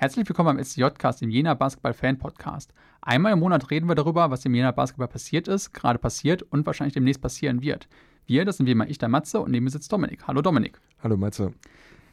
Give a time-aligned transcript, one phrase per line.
[0.00, 2.72] Herzlich willkommen beim SCJ-Cast, dem Jena Basketball-Fan-Podcast.
[3.02, 6.64] Einmal im Monat reden wir darüber, was im Jena Basketball passiert ist, gerade passiert und
[6.64, 7.86] wahrscheinlich demnächst passieren wird.
[8.24, 10.26] Wir, das sind wie immer ich, der Matze, und neben mir sitzt Dominik.
[10.26, 10.80] Hallo Dominik.
[11.02, 11.52] Hallo Matze.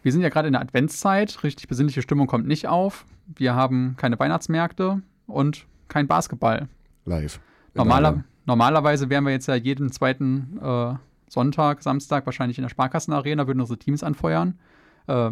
[0.04, 3.05] Wir sind ja gerade in der Adventszeit, richtig besinnliche Stimmung kommt nicht auf.
[3.26, 6.67] Wir haben keine Weihnachtsmärkte und kein Basketball.
[7.06, 7.40] Live.
[7.74, 10.94] Normaler, normalerweise wären wir jetzt ja jeden zweiten äh,
[11.29, 14.60] Sonntag, Samstag wahrscheinlich in der Sparkassenarena, würden unsere Teams anfeuern
[15.08, 15.31] äh,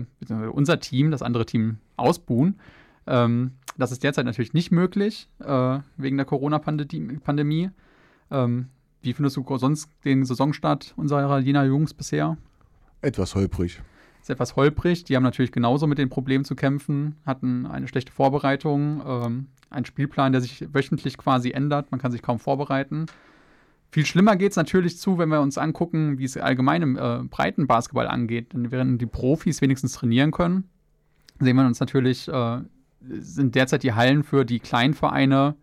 [0.51, 2.59] unser Team, das andere Team ausbuhen.
[3.07, 7.69] Ähm, das ist derzeit natürlich nicht möglich, äh, wegen der Corona-Pandemie.
[8.31, 8.69] Ähm,
[9.01, 12.37] wie findest du sonst den Saisonstart unserer Jena Jungs bisher?
[13.01, 13.81] Etwas holprig.
[14.21, 15.03] Ist etwas holprig.
[15.03, 19.85] Die haben natürlich genauso mit den Problemen zu kämpfen, hatten eine schlechte Vorbereitung, ähm, einen
[19.85, 21.91] Spielplan, der sich wöchentlich quasi ändert.
[21.91, 23.05] Man kann sich kaum vorbereiten.
[23.95, 27.19] Viel schlimmer geht es natürlich zu, wenn wir uns angucken, wie es allgemein im äh,
[27.29, 28.51] breiten Basketball angeht.
[28.51, 30.65] Denn während die Profis wenigstens trainieren können,
[31.39, 32.59] sehen wir uns natürlich, äh,
[32.99, 35.55] sind derzeit die Hallen für die Kleinvereine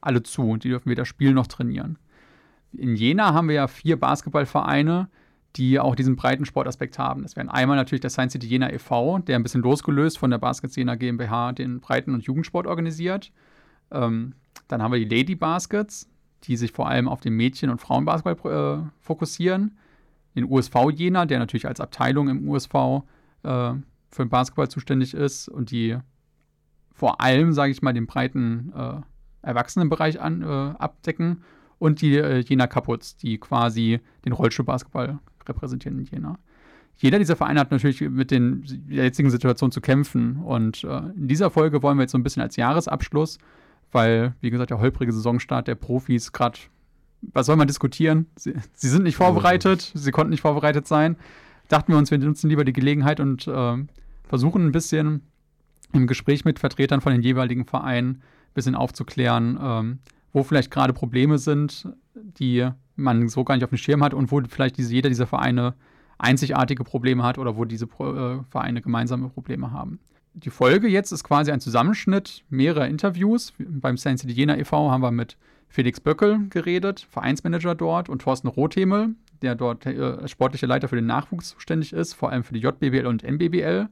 [0.00, 0.56] alle zu.
[0.56, 1.96] Die dürfen weder spielen noch trainieren.
[2.72, 5.08] In Jena haben wir ja vier Basketballvereine,
[5.54, 7.22] die auch diesen breiten Sportaspekt haben.
[7.22, 10.38] Das wären einmal natürlich der Science City Jena e.V., der ein bisschen losgelöst von der
[10.38, 13.30] Baskets Jena GmbH den Breiten- und Jugendsport organisiert.
[13.92, 14.34] Ähm,
[14.66, 16.08] dann haben wir die Lady Baskets,
[16.44, 19.78] die sich vor allem auf den Mädchen- und Frauenbasketball äh, fokussieren.
[20.34, 22.74] Den USV Jena, der natürlich als Abteilung im USV
[23.42, 23.74] äh,
[24.10, 25.96] für den Basketball zuständig ist und die
[26.92, 29.00] vor allem, sage ich mal, den breiten äh,
[29.42, 31.42] Erwachsenenbereich an, äh, abdecken.
[31.78, 36.38] Und die äh, Jena Kaputs, die quasi den Rollstuhlbasketball repräsentieren in Jena.
[36.96, 40.36] Jeder dieser Vereine hat natürlich mit den, der jetzigen Situation zu kämpfen.
[40.36, 43.38] Und äh, in dieser Folge wollen wir jetzt so ein bisschen als Jahresabschluss
[43.92, 46.58] weil, wie gesagt, der holprige Saisonstart der Profis gerade,
[47.20, 48.26] was soll man diskutieren?
[48.36, 51.16] Sie, sie, sind nicht vorbereitet, sie konnten nicht vorbereitet sein.
[51.68, 53.76] Dachten wir uns, wir nutzen lieber die Gelegenheit und äh,
[54.24, 55.22] versuchen ein bisschen
[55.92, 59.98] im Gespräch mit Vertretern von den jeweiligen Vereinen ein bisschen aufzuklären, ähm,
[60.32, 64.30] wo vielleicht gerade Probleme sind, die man so gar nicht auf dem Schirm hat und
[64.30, 65.74] wo vielleicht diese, jeder dieser Vereine
[66.18, 69.98] einzigartige Probleme hat oder wo diese äh, Vereine gemeinsame Probleme haben
[70.36, 73.54] die Folge jetzt ist quasi ein Zusammenschnitt mehrerer Interviews.
[73.58, 74.90] Beim Science City Jena e.V.
[74.90, 75.38] haben wir mit
[75.68, 81.06] Felix Böckel geredet, Vereinsmanager dort, und Thorsten Rothemel, der dort äh, sportliche Leiter für den
[81.06, 83.88] Nachwuchs zuständig ist, vor allem für die JBBL und NBBL.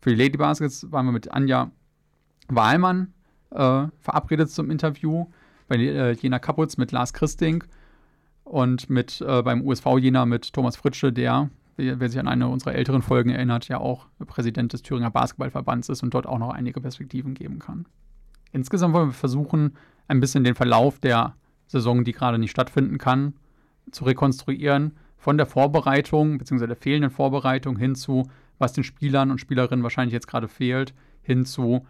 [0.00, 1.70] Für die Lady Baskets waren wir mit Anja
[2.48, 3.14] Wahlmann
[3.50, 5.26] äh, verabredet zum Interview,
[5.68, 7.62] bei äh, Jena Kapputz mit Lars Christing
[8.42, 12.74] und mit, äh, beim USV Jena mit Thomas Fritsche, der wer sich an eine unserer
[12.74, 16.80] älteren Folgen erinnert, ja auch Präsident des Thüringer Basketballverbands ist und dort auch noch einige
[16.80, 17.86] Perspektiven geben kann.
[18.52, 19.74] Insgesamt wollen wir versuchen,
[20.08, 21.34] ein bisschen den Verlauf der
[21.66, 23.34] Saison, die gerade nicht stattfinden kann,
[23.90, 26.66] zu rekonstruieren, von der Vorbereitung bzw.
[26.66, 28.28] der fehlenden Vorbereitung hin zu,
[28.58, 31.86] was den Spielern und Spielerinnen wahrscheinlich jetzt gerade fehlt, hin zu,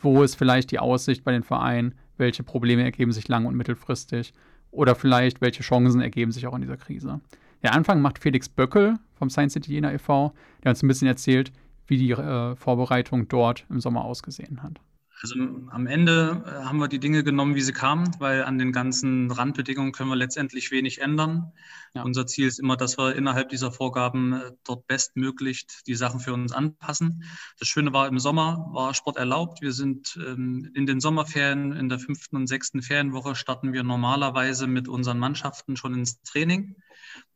[0.00, 4.32] wo ist vielleicht die Aussicht bei den Vereinen, welche Probleme ergeben sich lang- und mittelfristig
[4.70, 7.20] oder vielleicht welche Chancen ergeben sich auch in dieser Krise.
[7.64, 11.50] Der Anfang macht Felix Böckel vom Science City Jena e.V., der uns ein bisschen erzählt,
[11.86, 14.80] wie die äh, Vorbereitung dort im Sommer ausgesehen hat.
[15.22, 15.36] Also
[15.70, 19.30] am Ende äh, haben wir die Dinge genommen, wie sie kamen, weil an den ganzen
[19.30, 21.52] Randbedingungen können wir letztendlich wenig ändern.
[21.94, 22.02] Ja.
[22.02, 26.34] Unser Ziel ist immer, dass wir innerhalb dieser Vorgaben äh, dort bestmöglich die Sachen für
[26.34, 27.24] uns anpassen.
[27.58, 29.62] Das Schöne war, im Sommer war Sport erlaubt.
[29.62, 34.66] Wir sind ähm, in den Sommerferien, in der fünften und sechsten Ferienwoche starten wir normalerweise
[34.66, 36.76] mit unseren Mannschaften schon ins Training.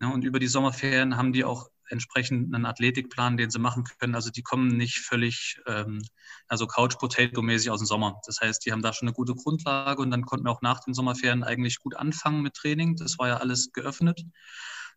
[0.00, 4.14] Und über die Sommerferien haben die auch entsprechend einen Athletikplan, den sie machen können.
[4.14, 6.02] Also die kommen nicht völlig ähm,
[6.46, 8.20] also Couch-Potato-mäßig aus dem Sommer.
[8.26, 10.80] Das heißt, die haben da schon eine gute Grundlage und dann konnten wir auch nach
[10.80, 12.96] den Sommerferien eigentlich gut anfangen mit Training.
[12.96, 14.24] Das war ja alles geöffnet,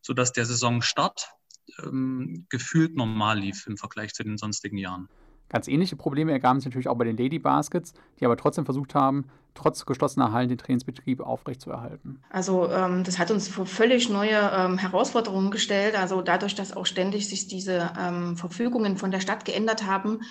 [0.02, 1.32] sodass der Saisonstart
[1.84, 5.08] ähm, gefühlt normal lief im Vergleich zu den sonstigen Jahren.
[5.50, 8.96] Ganz ähnliche Probleme ergaben sich natürlich auch bei den Lady Baskets, die aber trotzdem versucht
[8.96, 12.22] haben, trotz geschlossener Hallen den Trainingsbetrieb aufrechtzuerhalten.
[12.30, 15.98] Also ähm, das hat uns vor völlig neue ähm, Herausforderungen gestellt.
[15.98, 20.22] Also dadurch, dass auch ständig sich diese ähm, Verfügungen von der Stadt geändert haben,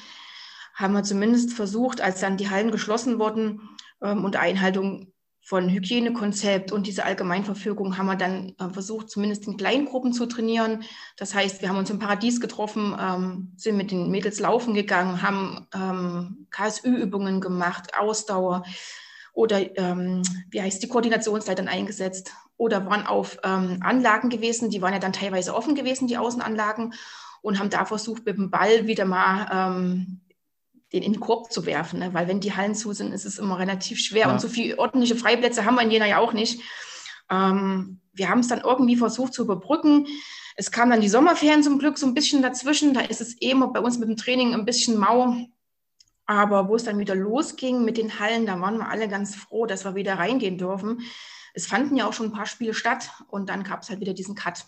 [0.75, 3.61] haben wir zumindest versucht, als dann die Hallen geschlossen wurden
[4.03, 5.13] ähm, und Einhaltung
[5.43, 10.85] von Hygienekonzept und diese Allgemeinverfügung haben wir dann äh, versucht, zumindest in Kleingruppen zu trainieren.
[11.17, 15.23] Das heißt, wir haben uns im Paradies getroffen, ähm, sind mit den Mädels laufen gegangen,
[15.23, 18.63] haben ähm, KSÜ-Übungen gemacht, Ausdauer
[19.33, 24.93] oder ähm, wie heißt die Koordinationsleitern eingesetzt oder waren auf ähm, Anlagen gewesen, die waren
[24.93, 26.95] ja dann teilweise offen gewesen, die Außenanlagen
[27.43, 30.21] und haben da versucht, mit dem Ball wieder mal ähm,
[30.93, 32.13] den in den Korb zu werfen, ne?
[32.13, 34.33] weil wenn die Hallen zu sind, ist es immer relativ schwer ja.
[34.33, 36.61] und so viele ordentliche Freiplätze haben wir in Jena ja auch nicht.
[37.31, 40.07] Ähm, wir haben es dann irgendwie versucht zu überbrücken.
[40.57, 42.93] Es kamen dann die Sommerferien zum Glück so ein bisschen dazwischen.
[42.93, 45.35] Da ist es eh immer bei uns mit dem Training ein bisschen mau.
[46.31, 49.67] Aber wo es dann wieder losging mit den Hallen, da waren wir alle ganz froh,
[49.67, 51.01] dass wir wieder reingehen dürfen.
[51.55, 54.15] Es fanden ja auch schon ein paar Spiele statt und dann gab es halt wieder
[54.15, 54.65] diesen Cut.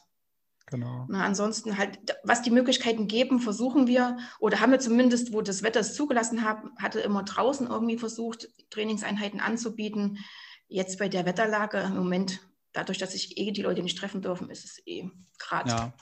[0.67, 1.06] Genau.
[1.09, 5.62] Na, ansonsten halt, was die Möglichkeiten geben, versuchen wir oder haben wir zumindest, wo das
[5.62, 10.19] Wetter es zugelassen hat, hatte immer draußen irgendwie versucht, Trainingseinheiten anzubieten.
[10.67, 12.41] Jetzt bei der Wetterlage im Moment,
[12.73, 15.08] dadurch, dass sich eh die Leute nicht treffen dürfen, ist es eh
[15.38, 15.70] gerade.
[15.70, 15.93] Ja.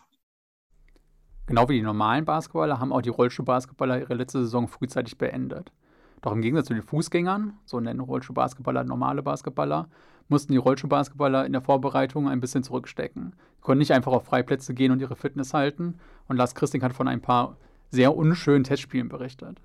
[1.50, 5.72] Genau wie die normalen Basketballer haben auch die Rollstuhlbasketballer ihre letzte Saison frühzeitig beendet.
[6.20, 9.88] Doch im Gegensatz zu den Fußgängern, so nennen Rollstuhlbasketballer normale Basketballer,
[10.28, 13.34] mussten die Rollstuhlbasketballer in der Vorbereitung ein bisschen zurückstecken.
[13.56, 15.98] Sie konnten nicht einfach auf Freiplätze gehen und ihre Fitness halten.
[16.28, 17.56] Und Lars Christing hat von ein paar
[17.90, 19.60] sehr unschönen Testspielen berichtet.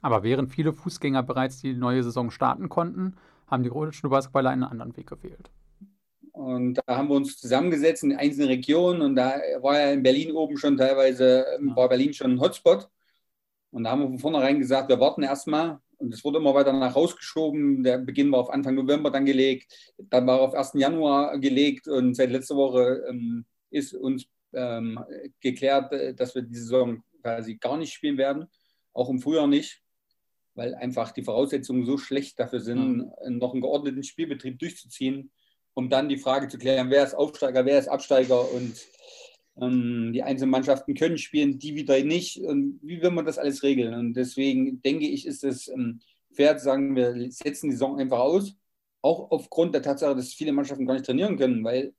[0.00, 3.16] Aber während viele Fußgänger bereits die neue Saison starten konnten,
[3.48, 5.50] haben die Rollstuhlbasketballer einen anderen Weg gewählt.
[6.38, 10.30] Und da haben wir uns zusammengesetzt in einzelnen Regionen und da war ja in Berlin
[10.30, 11.44] oben schon teilweise,
[11.74, 12.88] war Berlin schon ein Hotspot.
[13.72, 15.80] Und da haben wir von vornherein gesagt, wir warten erstmal.
[15.96, 17.82] Und es wurde immer weiter nach rausgeschoben.
[17.82, 20.74] Der Beginn war auf Anfang November dann gelegt, dann war auf 1.
[20.74, 25.00] Januar gelegt und seit letzter Woche ähm, ist uns ähm,
[25.40, 28.46] geklärt, äh, dass wir die Saison quasi gar nicht spielen werden,
[28.92, 29.82] auch im Frühjahr nicht,
[30.54, 33.38] weil einfach die Voraussetzungen so schlecht dafür sind, mhm.
[33.38, 35.32] noch einen geordneten Spielbetrieb durchzuziehen
[35.78, 38.74] um dann die Frage zu klären, wer ist Aufsteiger, wer ist Absteiger und
[39.60, 42.38] ähm, die einzelnen Mannschaften können spielen, die wieder nicht.
[42.38, 43.94] Und wie will man das alles regeln?
[43.94, 46.00] Und deswegen denke ich, ist es ähm,
[46.32, 48.56] fair zu sagen, wir setzen die Saison einfach aus.
[49.02, 51.94] Auch aufgrund der Tatsache, dass viele Mannschaften gar nicht trainieren können, weil,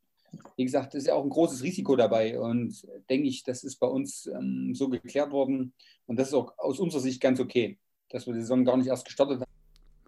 [0.58, 2.38] wie gesagt, ist ja auch ein großes Risiko dabei.
[2.38, 5.74] Und denke ich, das ist bei uns ähm, so geklärt worden.
[6.06, 7.80] Und das ist auch aus unserer Sicht ganz okay,
[8.10, 9.49] dass wir die Saison gar nicht erst gestartet haben.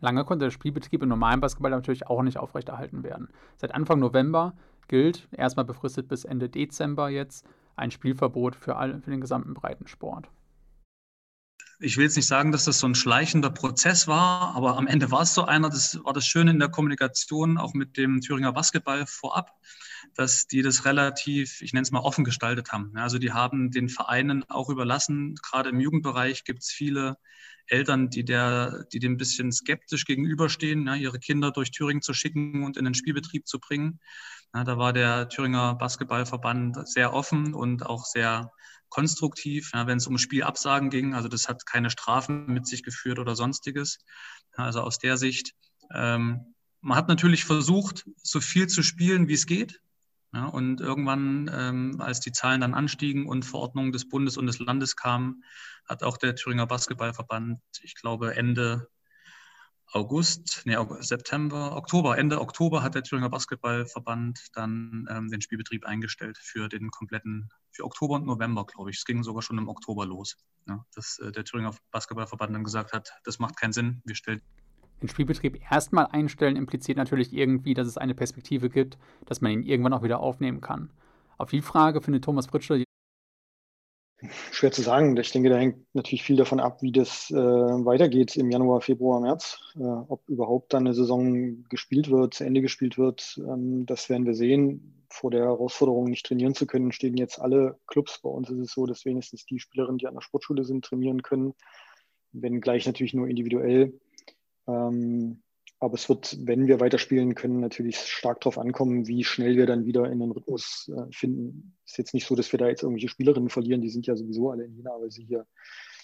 [0.01, 3.29] Lange konnte der Spielbetrieb im normalen Basketball natürlich auch nicht aufrechterhalten werden.
[3.55, 4.53] Seit Anfang November
[4.87, 10.29] gilt, erstmal befristet bis Ende Dezember jetzt, ein Spielverbot für, all, für den gesamten Breitensport.
[11.83, 15.09] Ich will jetzt nicht sagen, dass das so ein schleichender Prozess war, aber am Ende
[15.09, 15.67] war es so einer.
[15.67, 19.51] Das war das Schöne in der Kommunikation, auch mit dem Thüringer Basketball vorab,
[20.13, 22.95] dass die das relativ, ich nenne es mal, offen gestaltet haben.
[22.97, 25.33] Also die haben den Vereinen auch überlassen.
[25.41, 27.17] Gerade im Jugendbereich gibt es viele
[27.65, 32.13] Eltern, die, der, die dem ein bisschen skeptisch gegenüberstehen, ja, ihre Kinder durch Thüringen zu
[32.13, 33.99] schicken und in den Spielbetrieb zu bringen.
[34.53, 38.51] Ja, da war der Thüringer Basketballverband sehr offen und auch sehr
[38.91, 41.15] konstruktiv, ja, wenn es um Spielabsagen ging.
[41.15, 43.97] Also das hat keine Strafen mit sich geführt oder sonstiges.
[44.53, 45.53] also aus der Sicht,
[45.93, 49.81] ähm, man hat natürlich versucht, so viel zu spielen, wie es geht.
[50.33, 54.59] Ja, und irgendwann, ähm, als die Zahlen dann anstiegen und Verordnungen des Bundes und des
[54.59, 55.43] Landes kamen,
[55.85, 58.87] hat auch der Thüringer Basketballverband, ich glaube Ende
[59.93, 66.37] August, nee, September, Oktober, Ende Oktober hat der Thüringer Basketballverband dann ähm, den Spielbetrieb eingestellt
[66.37, 68.97] für den kompletten, für Oktober und November, glaube ich.
[68.97, 72.93] Es ging sogar schon im Oktober los, ja, dass äh, der Thüringer Basketballverband dann gesagt
[72.93, 74.41] hat, das macht keinen Sinn, wir stellen
[75.01, 79.63] den Spielbetrieb erstmal einstellen impliziert natürlich irgendwie, dass es eine Perspektive gibt, dass man ihn
[79.63, 80.91] irgendwann auch wieder aufnehmen kann.
[81.37, 82.77] Auf die Frage findet Thomas Fritscher.
[84.51, 85.17] Schwer zu sagen.
[85.17, 89.19] Ich denke, da hängt natürlich viel davon ab, wie das äh, weitergeht im Januar, Februar,
[89.19, 89.59] März.
[89.75, 94.25] Äh, ob überhaupt dann eine Saison gespielt wird, zu Ende gespielt wird, ähm, das werden
[94.25, 95.05] wir sehen.
[95.09, 98.19] Vor der Herausforderung, nicht trainieren zu können, stehen jetzt alle Clubs.
[98.19, 101.23] Bei uns ist es so, dass wenigstens die Spielerinnen, die an der Sportschule sind, trainieren
[101.23, 101.53] können.
[102.31, 103.99] Wenn gleich natürlich nur individuell.
[104.67, 105.41] Ähm,
[105.81, 109.85] aber es wird, wenn wir weiterspielen können, natürlich stark darauf ankommen, wie schnell wir dann
[109.85, 111.75] wieder in den Rhythmus äh, finden.
[111.85, 114.15] Es ist jetzt nicht so, dass wir da jetzt irgendwelche Spielerinnen verlieren, die sind ja
[114.15, 115.47] sowieso alle in Jena, weil sie hier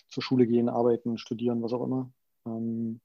[0.09, 2.11] zur Schule gehen, arbeiten, studieren, was auch immer.
[2.47, 3.01] Ähm,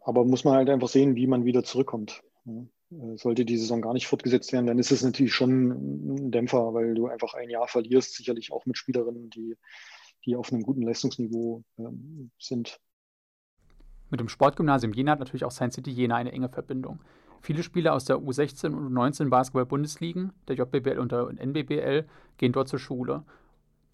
[0.00, 2.22] aber muss man halt einfach sehen, wie man wieder zurückkommt.
[2.46, 2.66] Ja.
[2.92, 6.72] Äh, sollte die Saison gar nicht fortgesetzt werden, dann ist es natürlich schon ein Dämpfer,
[6.72, 9.56] weil du einfach ein Jahr verlierst, sicherlich auch mit Spielerinnen, die,
[10.24, 12.80] die auf einem guten Leistungsniveau ähm, sind.
[14.10, 17.00] Mit dem Sportgymnasium Jena hat natürlich auch Science City Jena eine enge Verbindung.
[17.40, 22.04] Viele Spieler aus der U16 und U19 Basketball-Bundesligen, der JBBL und der NBBL,
[22.38, 23.24] gehen dort zur Schule.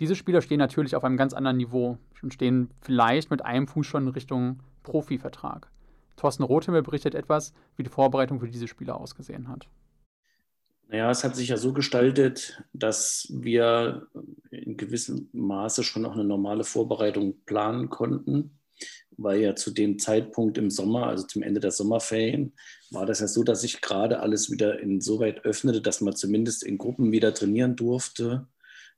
[0.01, 3.87] Diese Spieler stehen natürlich auf einem ganz anderen Niveau und stehen vielleicht mit einem Fuß
[3.87, 5.71] schon in Richtung Profivertrag.
[6.17, 9.69] Thorsten Rothimmel berichtet etwas, wie die Vorbereitung für diese Spieler ausgesehen hat.
[10.89, 14.09] Naja, es hat sich ja so gestaltet, dass wir
[14.51, 18.59] in gewissem Maße schon noch eine normale Vorbereitung planen konnten
[19.17, 22.55] weil ja zu dem Zeitpunkt im Sommer, also zum Ende der Sommerferien,
[22.91, 26.79] war das ja so, dass sich gerade alles wieder insoweit öffnete, dass man zumindest in
[26.79, 28.47] Gruppen wieder trainieren durfte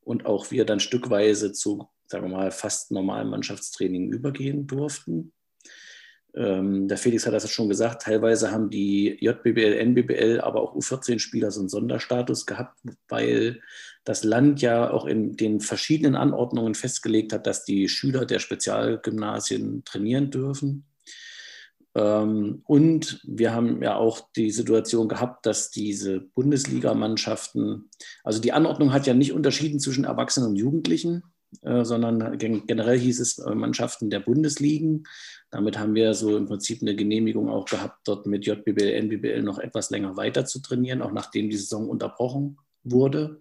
[0.03, 5.33] und auch wir dann stückweise zu, sagen wir mal, fast normalen Mannschaftstraining übergehen durften.
[6.37, 11.51] Ähm, der Felix hat das schon gesagt, teilweise haben die JBBL, NBBL, aber auch U14-Spieler
[11.51, 13.61] so einen Sonderstatus gehabt, weil
[14.05, 19.85] das Land ja auch in den verschiedenen Anordnungen festgelegt hat, dass die Schüler der Spezialgymnasien
[19.85, 20.85] trainieren dürfen.
[21.95, 27.89] Ähm, und wir haben ja auch die Situation gehabt, dass diese Bundesligamannschaften,
[28.25, 31.23] also die Anordnung hat ja nicht unterschieden zwischen Erwachsenen und Jugendlichen,
[31.63, 35.05] sondern generell hieß es äh, Mannschaften der Bundesligen.
[35.51, 39.59] Damit haben wir so im Prinzip eine Genehmigung auch gehabt, dort mit JBBL, NBBL noch
[39.59, 43.39] etwas länger weiter zu trainieren, auch nachdem die Saison unterbrochen wurde.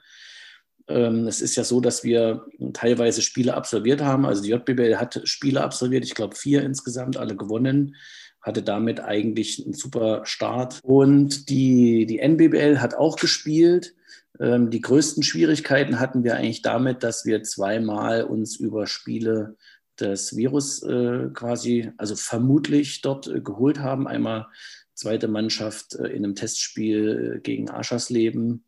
[0.88, 4.26] Ähm, es ist ja so, dass wir teilweise Spiele absolviert haben.
[4.26, 7.96] Also die JBBL hat Spiele absolviert, ich glaube vier insgesamt, alle gewonnen,
[8.42, 10.80] hatte damit eigentlich einen super Start.
[10.84, 13.96] Und die, die NBBL hat auch gespielt
[14.40, 19.58] ähm, die größten Schwierigkeiten hatten wir eigentlich damit, dass wir zweimal uns über Spiele
[20.00, 24.08] des Virus äh, quasi, also vermutlich dort äh, geholt haben.
[24.08, 24.48] Einmal
[24.94, 28.66] zweite Mannschaft äh, in einem Testspiel äh, gegen Aschersleben,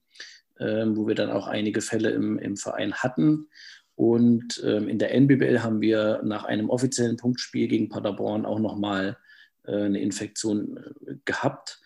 [0.60, 3.48] ähm, wo wir dann auch einige Fälle im, im Verein hatten.
[3.96, 9.18] Und ähm, in der NBBL haben wir nach einem offiziellen Punktspiel gegen Paderborn auch nochmal
[9.64, 11.82] äh, eine Infektion äh, gehabt.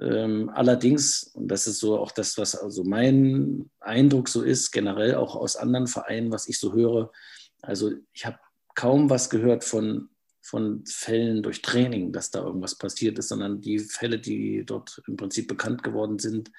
[0.00, 5.14] Ähm, allerdings, und das ist so auch das, was also mein Eindruck so ist, generell
[5.14, 7.12] auch aus anderen Vereinen, was ich so höre,
[7.62, 8.38] also ich habe
[8.74, 10.08] kaum was gehört von,
[10.42, 15.16] von Fällen durch Training, dass da irgendwas passiert ist, sondern die Fälle, die dort im
[15.16, 16.50] Prinzip bekannt geworden sind,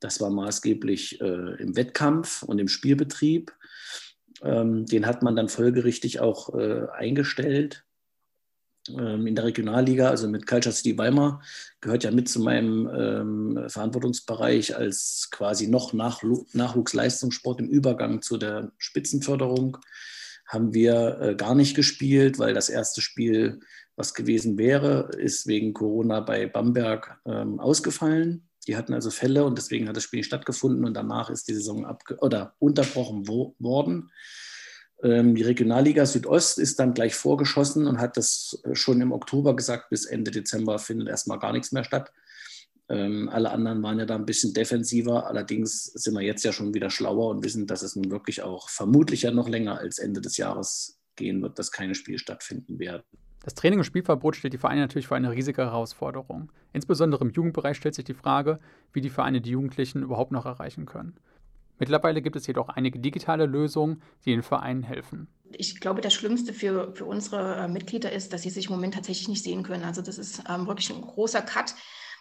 [0.00, 3.52] das war maßgeblich äh, im Wettkampf und im Spielbetrieb.
[4.42, 7.84] Ähm, den hat man dann folgerichtig auch äh, eingestellt.
[8.90, 11.42] Ähm, in der Regionalliga, also mit Culture City Weimar,
[11.80, 18.36] gehört ja mit zu meinem ähm, Verantwortungsbereich als quasi noch Nachlu Nachwuchsleistungssport im Übergang zu
[18.36, 19.78] der Spitzenförderung.
[20.46, 23.60] Haben wir äh, gar nicht gespielt, weil das erste Spiel,
[23.96, 28.48] was gewesen wäre, ist wegen Corona bei Bamberg ähm, ausgefallen.
[28.66, 31.54] Die hatten also Fälle und deswegen hat das Spiel nicht stattgefunden und danach ist die
[31.54, 31.86] Saison
[32.20, 34.10] oder unterbrochen wo worden.
[35.02, 39.54] Ähm, die Regionalliga Südost ist dann gleich vorgeschossen und hat das äh, schon im Oktober
[39.54, 42.12] gesagt, bis Ende Dezember findet erstmal gar nichts mehr statt.
[42.88, 45.26] Ähm, alle anderen waren ja da ein bisschen defensiver.
[45.26, 48.68] Allerdings sind wir jetzt ja schon wieder schlauer und wissen, dass es nun wirklich auch
[48.70, 53.02] vermutlich ja noch länger als Ende des Jahres gehen wird, dass keine Spiele stattfinden werden.
[53.44, 56.50] Das Training- und Spielverbot stellt die Vereine natürlich vor eine riesige Herausforderung.
[56.72, 58.58] Insbesondere im Jugendbereich stellt sich die Frage,
[58.92, 61.14] wie die Vereine die Jugendlichen überhaupt noch erreichen können.
[61.78, 65.28] Mittlerweile gibt es jedoch einige digitale Lösungen, die den Vereinen helfen.
[65.52, 68.94] Ich glaube, das Schlimmste für, für unsere äh, Mitglieder ist, dass sie sich im Moment
[68.94, 69.84] tatsächlich nicht sehen können.
[69.84, 71.74] Also das ist ähm, wirklich ein großer Cut.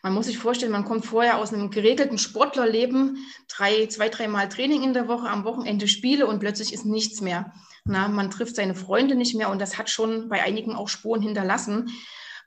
[0.03, 4.83] Man muss sich vorstellen, man kommt vorher aus einem geregelten Sportlerleben, drei, zwei, dreimal Training
[4.83, 7.51] in der Woche, am Wochenende Spiele und plötzlich ist nichts mehr.
[7.83, 11.21] Na, man trifft seine Freunde nicht mehr und das hat schon bei einigen auch Spuren
[11.21, 11.89] hinterlassen.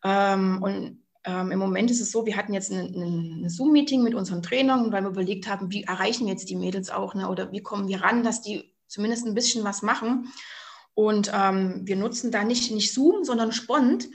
[0.05, 4.43] Ähm, und ähm, Im Moment ist es so, wir hatten jetzt ein Zoom-Meeting mit unseren
[4.43, 7.29] Trainern, weil wir überlegt haben, wie erreichen wir jetzt die Mädels auch ne?
[7.29, 10.33] oder wie kommen wir ran, dass die zumindest ein bisschen was machen.
[10.95, 14.09] Und ähm, wir nutzen da nicht, nicht Zoom, sondern Spont.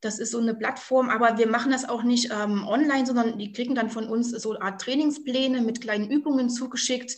[0.00, 3.52] Das ist so eine Plattform, aber wir machen das auch nicht ähm, online, sondern die
[3.52, 7.16] kriegen dann von uns so eine Art Trainingspläne mit kleinen Übungen zugeschickt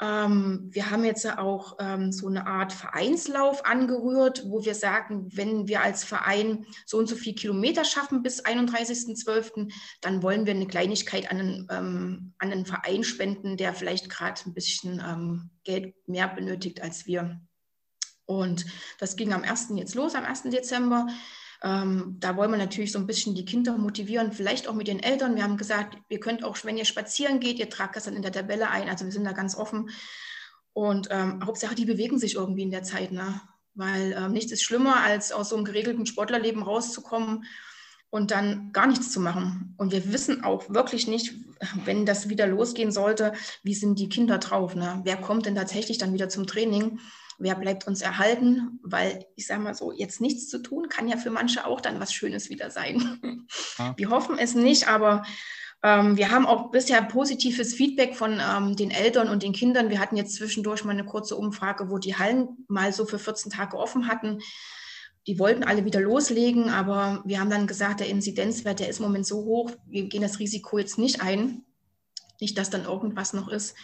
[0.00, 5.66] ähm, wir haben jetzt auch ähm, so eine Art Vereinslauf angerührt, wo wir sagen, wenn
[5.66, 10.68] wir als Verein so und so viel Kilometer schaffen bis 31.12., dann wollen wir eine
[10.68, 15.94] Kleinigkeit an einen, ähm, an einen Verein spenden, der vielleicht gerade ein bisschen ähm, Geld
[16.06, 17.40] mehr benötigt als wir.
[18.24, 18.66] Und
[19.00, 19.70] das ging am 1.
[19.74, 20.44] jetzt los, am 1.
[20.44, 21.06] Dezember.
[21.62, 25.02] Ähm, da wollen wir natürlich so ein bisschen die Kinder motivieren, vielleicht auch mit den
[25.02, 25.34] Eltern.
[25.34, 28.22] Wir haben gesagt, ihr könnt auch, wenn ihr spazieren geht, ihr tragt das dann in
[28.22, 28.88] der Tabelle ein.
[28.88, 29.90] Also wir sind da ganz offen.
[30.72, 33.10] Und ähm, Hauptsache, die bewegen sich irgendwie in der Zeit.
[33.10, 33.40] Ne?
[33.74, 37.44] Weil ähm, nichts ist schlimmer, als aus so einem geregelten Sportlerleben rauszukommen
[38.10, 39.74] und dann gar nichts zu machen.
[39.76, 41.34] Und wir wissen auch wirklich nicht,
[41.84, 44.76] wenn das wieder losgehen sollte, wie sind die Kinder drauf?
[44.76, 45.00] Ne?
[45.04, 47.00] Wer kommt denn tatsächlich dann wieder zum Training?
[47.38, 48.80] Wer bleibt uns erhalten?
[48.82, 52.00] Weil ich sage mal so, jetzt nichts zu tun, kann ja für manche auch dann
[52.00, 53.46] was Schönes wieder sein.
[53.78, 53.94] Ja.
[53.96, 55.22] Wir hoffen es nicht, aber
[55.82, 59.90] ähm, wir haben auch bisher positives Feedback von ähm, den Eltern und den Kindern.
[59.90, 63.52] Wir hatten jetzt zwischendurch mal eine kurze Umfrage, wo die Hallen mal so für 14
[63.52, 64.40] Tage offen hatten.
[65.28, 69.04] Die wollten alle wieder loslegen, aber wir haben dann gesagt, der Inzidenzwert, der ist im
[69.04, 71.64] Moment so hoch, wir gehen das Risiko jetzt nicht ein.
[72.40, 73.74] Nicht, dass dann irgendwas noch ist.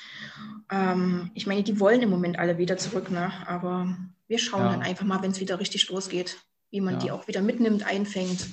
[0.70, 3.32] Ähm, ich meine, die wollen im Moment alle wieder zurück, ne?
[3.46, 3.96] aber
[4.28, 4.72] wir schauen ja.
[4.72, 6.38] dann einfach mal, wenn es wieder richtig losgeht,
[6.70, 7.00] wie man ja.
[7.00, 8.46] die auch wieder mitnimmt, einfängt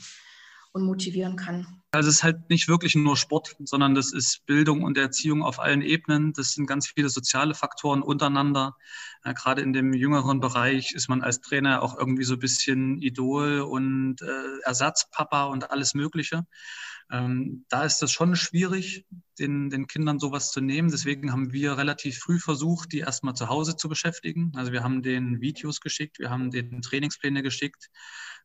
[0.74, 1.81] und motivieren kann.
[1.94, 5.60] Also es ist halt nicht wirklich nur Sport, sondern das ist Bildung und Erziehung auf
[5.60, 6.32] allen Ebenen.
[6.32, 8.78] Das sind ganz viele soziale Faktoren untereinander.
[9.26, 12.98] Ja, gerade in dem jüngeren Bereich ist man als Trainer auch irgendwie so ein bisschen
[13.02, 16.46] Idol und äh, Ersatzpapa und alles Mögliche.
[17.12, 19.06] Ähm, da ist das schon schwierig,
[19.38, 20.90] den, den Kindern sowas zu nehmen.
[20.90, 24.54] Deswegen haben wir relativ früh versucht, die erstmal zu Hause zu beschäftigen.
[24.56, 27.90] Also wir haben den Videos geschickt, wir haben den Trainingspläne geschickt.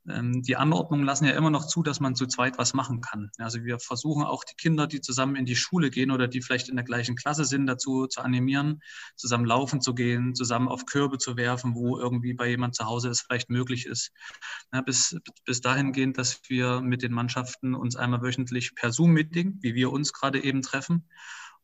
[0.09, 3.31] Ähm, die Anordnungen lassen ja immer noch zu, dass man zu zweit was machen kann.
[3.39, 6.69] Also wir versuchen auch die Kinder, die zusammen in die Schule gehen oder die vielleicht
[6.69, 8.81] in der gleichen Klasse sind, dazu zu animieren,
[9.17, 13.09] zusammen laufen zu gehen, zusammen auf Körbe zu werfen, wo irgendwie bei jemand zu Hause
[13.09, 14.13] es vielleicht möglich ist.
[14.73, 19.75] Ja, bis, bis dahingehend, dass wir mit den Mannschaften uns einmal wöchentlich per Zoom-Meeting, wie
[19.75, 21.09] wir uns gerade eben treffen,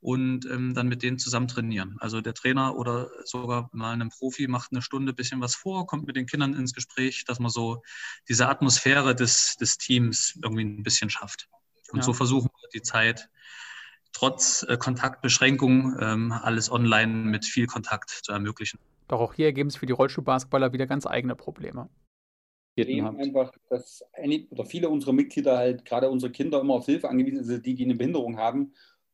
[0.03, 1.97] und ähm, dann mit denen zusammen trainieren.
[2.01, 6.09] Also der Trainer oder sogar mal ein Profi macht eine Stunde bisschen was vor, kommt
[6.09, 7.83] mit den Kindern ins Gespräch, dass man so
[8.29, 11.49] diese Atmosphäre des, des Teams irgendwie ein bisschen schafft.
[11.93, 12.03] Und ja.
[12.03, 13.31] so versuchen wir die Zeit
[14.13, 18.81] trotz äh, Kontaktbeschränkung ähm, alles online mit viel Kontakt zu ermöglichen.
[19.07, 21.89] Doch auch hier ergeben es für die Rollstuhlbasketballer wieder ganz eigene Probleme.
[23.19, 27.45] Einfach, dass eine, oder viele unserer Mitglieder halt, gerade unsere Kinder, immer auf Hilfe angewiesen
[27.45, 28.73] sind, die, die eine Behinderung haben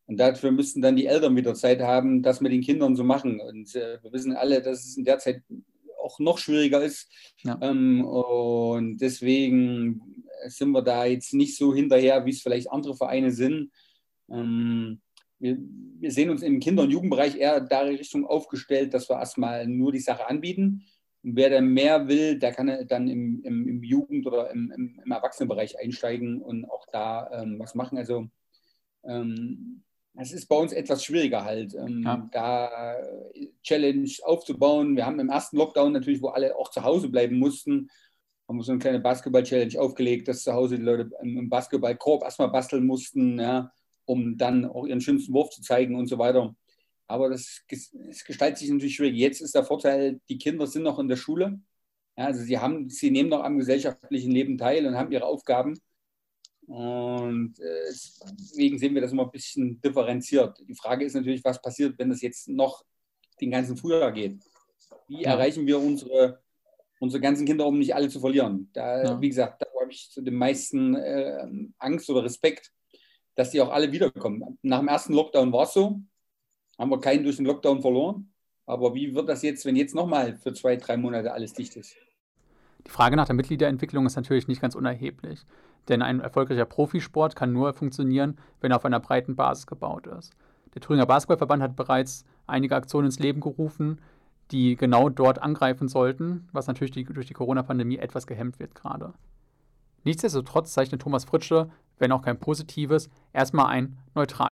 [0.09, 3.41] und dafür müssten dann die Eltern wieder Zeit haben, das mit den Kindern zu machen.
[3.41, 5.43] Und äh, wir wissen alle, dass es in der Zeit
[6.03, 7.13] auch noch schwieriger ist.
[7.43, 7.59] Ja.
[7.61, 13.33] Ähm, und deswegen sind wir da jetzt nicht so hinterher, wie es vielleicht andere Vereine
[13.33, 13.71] sind.
[14.31, 15.03] Ähm,
[15.39, 15.59] wir,
[16.01, 19.93] wir, sehen uns im Kinder- und Jugendbereich eher da Richtung aufgestellt, dass wir erstmal nur
[19.93, 20.85] die Sache anbieten.
[21.23, 25.01] Und wer dann mehr will, der kann dann im, im, im Jugend- oder im, im,
[25.05, 27.99] im, Erwachsenenbereich einsteigen und auch da ähm, was machen.
[27.99, 28.27] Also
[29.05, 29.83] ähm,
[30.21, 32.29] es ist bei uns etwas schwieriger halt, ähm, ja.
[32.33, 32.97] da
[33.63, 34.97] Challenge aufzubauen.
[34.97, 37.89] Wir haben im ersten Lockdown natürlich, wo alle auch zu Hause bleiben mussten,
[38.49, 42.51] haben wir so eine kleine Basketball-Challenge aufgelegt, dass zu Hause die Leute im Basketballkorb erstmal
[42.51, 43.71] basteln mussten, ja,
[44.07, 46.57] um dann auch ihren schönsten Wurf zu zeigen und so weiter.
[47.07, 49.17] Aber das, das gestaltet sich natürlich schwierig.
[49.17, 51.61] Jetzt ist der Vorteil, die Kinder sind noch in der Schule.
[52.17, 55.79] Ja, also sie, haben, sie nehmen noch am gesellschaftlichen Leben teil und haben ihre Aufgaben.
[56.69, 57.93] Und äh,
[58.39, 60.63] deswegen sehen wir das immer ein bisschen differenziert.
[60.69, 62.85] Die Frage ist natürlich, was passiert, wenn das jetzt noch
[63.41, 64.39] den ganzen Frühjahr geht?
[65.09, 65.31] Wie ja.
[65.31, 66.43] erreichen wir unsere,
[67.01, 68.69] unsere ganzen Kinder, um nicht alle zu verlieren?
[68.75, 69.21] Da, ja.
[69.21, 71.47] wie gesagt, da habe ich zu den meisten äh,
[71.79, 72.71] Angst oder Respekt,
[73.35, 74.59] dass die auch alle wiederkommen.
[74.61, 76.03] Nach dem ersten Lockdown war es so,
[76.79, 78.31] haben wir keinen durch den Lockdown verloren.
[78.67, 81.97] Aber wie wird das jetzt, wenn jetzt nochmal für zwei, drei Monate alles dicht ist?
[82.87, 85.47] Die Frage nach der Mitgliederentwicklung ist natürlich nicht ganz unerheblich.
[85.89, 90.35] Denn ein erfolgreicher Profisport kann nur funktionieren, wenn er auf einer breiten Basis gebaut ist.
[90.75, 94.01] Der Thüringer Basketballverband hat bereits einige Aktionen ins Leben gerufen,
[94.51, 99.15] die genau dort angreifen sollten, was natürlich die, durch die Corona-Pandemie etwas gehemmt wird gerade.
[100.05, 104.49] Nichtsdestotrotz zeichnet Thomas Fritsche, wenn auch kein positives, erstmal ein neutral.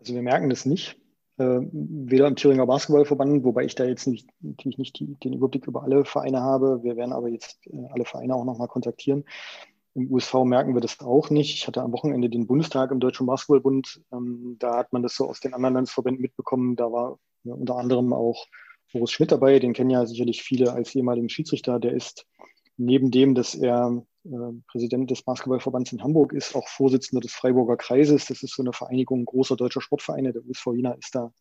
[0.00, 0.98] Also wir merken das nicht,
[1.38, 5.66] äh, weder im Thüringer Basketballverband, wobei ich da jetzt nicht, natürlich nicht die, den Überblick
[5.66, 6.82] über alle Vereine habe.
[6.82, 9.24] Wir werden aber jetzt äh, alle Vereine auch nochmal kontaktieren.
[9.94, 11.54] Im USV merken wir das auch nicht.
[11.54, 14.02] Ich hatte am Wochenende den Bundestag im Deutschen Basketballbund.
[14.12, 16.76] Ähm, da hat man das so aus den anderen Landesverbänden mitbekommen.
[16.76, 18.46] Da war ja, unter anderem auch
[18.92, 19.58] Boris Schmidt dabei.
[19.58, 21.78] Den kennen ja sicherlich viele als ehemaligen Schiedsrichter.
[21.78, 22.26] Der ist
[22.84, 24.28] neben dem, dass er äh,
[24.68, 28.26] Präsident des Basketballverbands in Hamburg ist, auch Vorsitzender des Freiburger Kreises.
[28.26, 30.32] Das ist so eine Vereinigung großer deutscher Sportvereine.
[30.32, 31.32] Der USV Jena ist da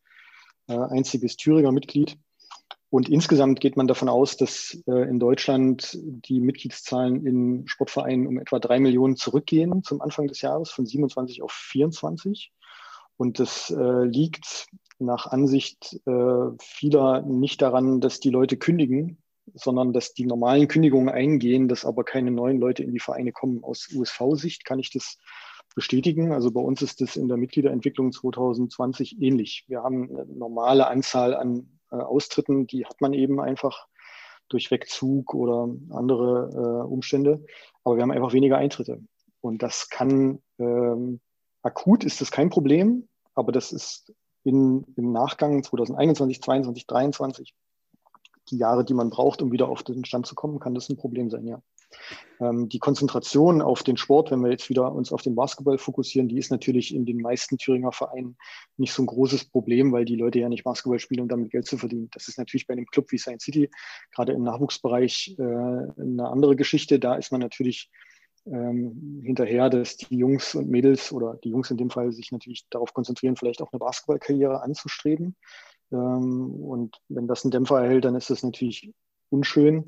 [0.67, 2.17] äh, einziges Thüringer Mitglied.
[2.89, 8.39] Und insgesamt geht man davon aus, dass äh, in Deutschland die Mitgliedszahlen in Sportvereinen um
[8.39, 12.51] etwa drei Millionen zurückgehen zum Anfang des Jahres, von 27 auf 24.
[13.17, 14.65] Und das liegt
[14.97, 16.01] nach Ansicht
[16.59, 19.21] vieler nicht daran, dass die Leute kündigen,
[19.53, 23.63] sondern dass die normalen Kündigungen eingehen, dass aber keine neuen Leute in die Vereine kommen.
[23.63, 25.17] Aus USV-Sicht kann ich das
[25.75, 26.31] bestätigen.
[26.31, 29.65] Also bei uns ist das in der Mitgliederentwicklung 2020 ähnlich.
[29.67, 33.87] Wir haben eine normale Anzahl an äh, Austritten, die hat man eben einfach
[34.49, 37.43] durch Wegzug oder andere äh, Umstände.
[37.83, 39.01] Aber wir haben einfach weniger Eintritte.
[39.39, 41.19] Und das kann, ähm,
[41.63, 47.55] akut ist das kein Problem, aber das ist in, im Nachgang 2021, 2022, 2023,
[48.51, 50.97] die Jahre, die man braucht, um wieder auf den Stand zu kommen, kann das ein
[50.97, 51.61] Problem sein, ja.
[52.39, 56.29] Ähm, die Konzentration auf den Sport, wenn wir jetzt wieder uns auf den Basketball fokussieren,
[56.29, 58.37] die ist natürlich in den meisten Thüringer Vereinen
[58.77, 61.65] nicht so ein großes Problem, weil die Leute ja nicht Basketball spielen, um damit Geld
[61.65, 62.09] zu verdienen.
[62.13, 63.69] Das ist natürlich bei einem Club wie Science City,
[64.13, 66.99] gerade im Nachwuchsbereich, äh, eine andere Geschichte.
[66.99, 67.89] Da ist man natürlich
[68.45, 72.65] ähm, hinterher, dass die Jungs und Mädels oder die Jungs in dem Fall sich natürlich
[72.69, 75.35] darauf konzentrieren, vielleicht auch eine Basketballkarriere anzustreben.
[75.91, 78.93] Ähm, und wenn das einen Dämpfer erhält, dann ist das natürlich
[79.29, 79.85] unschön.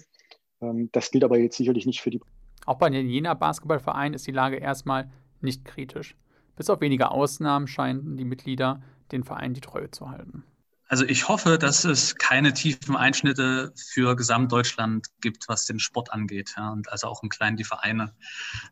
[0.61, 2.21] Ähm, das gilt aber jetzt sicherlich nicht für die.
[2.65, 5.11] Auch bei den Jena Basketballverein ist die Lage erstmal
[5.41, 6.15] nicht kritisch.
[6.55, 10.43] Bis auf wenige Ausnahmen scheinen die Mitglieder den Verein die Treue zu halten.
[10.87, 16.53] Also ich hoffe, dass es keine tiefen Einschnitte für Gesamtdeutschland gibt, was den Sport angeht,
[16.55, 18.13] ja, und also auch im Kleinen die Vereine.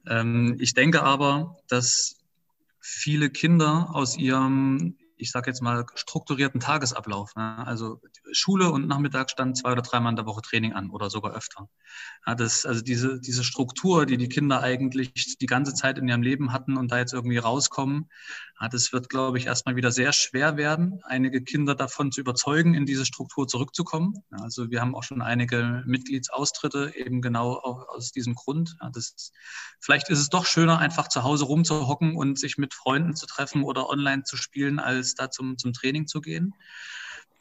[0.08, 2.18] Ähm, ich denke aber, dass
[2.80, 7.36] viele Kinder aus ihrem ich sage jetzt mal, strukturierten Tagesablauf.
[7.36, 7.66] Ne?
[7.66, 11.34] Also Schule und Nachmittag stand zwei oder dreimal in der Woche Training an oder sogar
[11.36, 11.70] öfter.
[12.26, 16.24] Ja, das, also diese, diese Struktur, die die Kinder eigentlich die ganze Zeit in ihrem
[16.24, 18.10] Leben hatten und da jetzt irgendwie rauskommen,
[18.62, 22.76] ja, das wird, glaube ich, erstmal wieder sehr schwer werden, einige Kinder davon zu überzeugen,
[22.76, 24.24] in diese Struktur zurückzukommen.
[24.32, 28.78] Ja, also wir haben auch schon einige Mitgliedsaustritte eben genau aus diesem Grund.
[28.94, 29.32] Das,
[29.80, 33.64] vielleicht ist es doch schöner, einfach zu Hause rumzuhocken und sich mit Freunden zu treffen
[33.64, 36.54] oder online zu spielen, als da zum, zum Training zu gehen.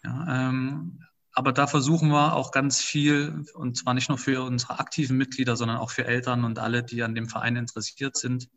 [0.02, 4.78] Ja, ähm, aber da versuchen wir auch ganz viel, und zwar nicht nur für unsere
[4.80, 8.48] aktiven Mitglieder, sondern auch für Eltern und alle, die an dem Verein interessiert sind.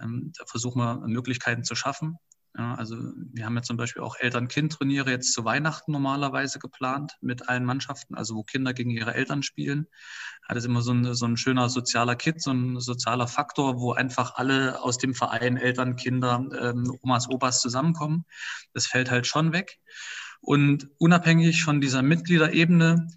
[0.00, 2.18] Ähm, da versuchen wir Möglichkeiten zu schaffen.
[2.56, 2.96] Ja, also
[3.32, 8.14] wir haben ja zum Beispiel auch Eltern-Kind-Turniere jetzt zu Weihnachten normalerweise geplant mit allen Mannschaften,
[8.16, 9.86] also wo Kinder gegen ihre Eltern spielen.
[10.48, 13.78] Ja, das ist immer so ein, so ein schöner sozialer Kit, so ein sozialer Faktor,
[13.78, 18.24] wo einfach alle aus dem Verein, Eltern, Kinder, ähm, Omas, Opas zusammenkommen.
[18.72, 19.78] Das fällt halt schon weg.
[20.40, 23.08] Und unabhängig von dieser Mitgliederebene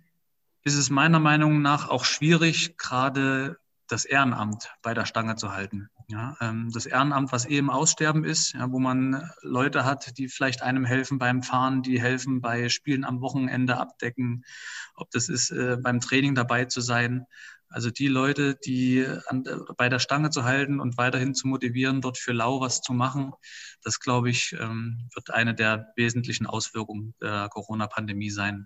[0.63, 3.57] ist es meiner Meinung nach auch schwierig, gerade
[3.87, 5.89] das Ehrenamt bei der Stange zu halten.
[6.07, 10.61] Ja, ähm, das Ehrenamt, was im Aussterben ist, ja, wo man Leute hat, die vielleicht
[10.61, 14.43] einem helfen beim Fahren, die helfen bei Spielen am Wochenende abdecken,
[14.93, 17.25] ob das ist, äh, beim Training dabei zu sein.
[17.71, 19.43] Also die Leute, die an,
[19.77, 23.31] bei der Stange zu halten und weiterhin zu motivieren, dort für Lau was zu machen,
[23.83, 28.65] das glaube ich, ähm, wird eine der wesentlichen Auswirkungen der Corona-Pandemie sein.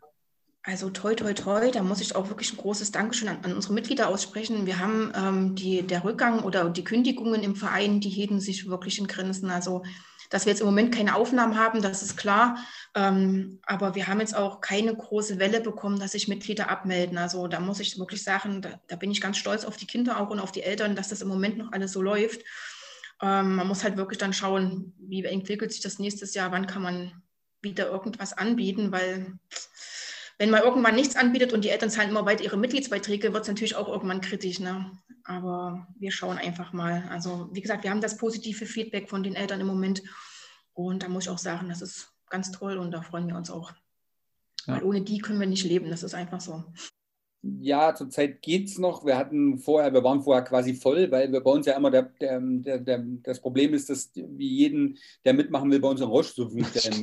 [0.68, 3.76] Also toi, toi, toi, da muss ich auch wirklich ein großes Dankeschön an, an unsere
[3.76, 4.66] Mitglieder aussprechen.
[4.66, 8.98] Wir haben ähm, die, der Rückgang oder die Kündigungen im Verein, die hielten sich wirklich
[8.98, 9.52] in Grenzen.
[9.52, 9.84] Also
[10.30, 12.58] dass wir jetzt im Moment keine Aufnahmen haben, das ist klar.
[12.96, 17.18] Ähm, aber wir haben jetzt auch keine große Welle bekommen, dass sich Mitglieder abmelden.
[17.18, 20.20] Also da muss ich wirklich sagen, da, da bin ich ganz stolz auf die Kinder
[20.20, 22.42] auch und auf die Eltern, dass das im Moment noch alles so läuft.
[23.22, 26.82] Ähm, man muss halt wirklich dann schauen, wie entwickelt sich das nächstes Jahr, wann kann
[26.82, 27.24] man
[27.62, 29.40] wieder irgendwas anbieten, weil
[30.38, 33.48] wenn man irgendwann nichts anbietet und die Eltern zahlen immer weiter ihre Mitgliedsbeiträge, wird es
[33.48, 34.60] natürlich auch irgendwann kritisch.
[34.60, 34.92] Ne?
[35.24, 37.08] Aber wir schauen einfach mal.
[37.10, 40.04] Also wie gesagt, wir haben das positive Feedback von den Eltern im Moment.
[40.74, 43.50] Und da muss ich auch sagen, das ist ganz toll und da freuen wir uns
[43.50, 43.72] auch.
[44.66, 44.76] Ja.
[44.76, 45.90] Weil ohne die können wir nicht leben.
[45.90, 46.66] Das ist einfach so.
[47.62, 49.06] Ja, zurzeit geht es noch.
[49.06, 52.12] Wir hatten vorher, wir waren vorher quasi voll, weil wir bei uns ja immer der,
[52.20, 56.08] der, der, der das Problem ist, dass wie jeden, der mitmachen will, bei uns ein
[56.08, 56.50] Rausch so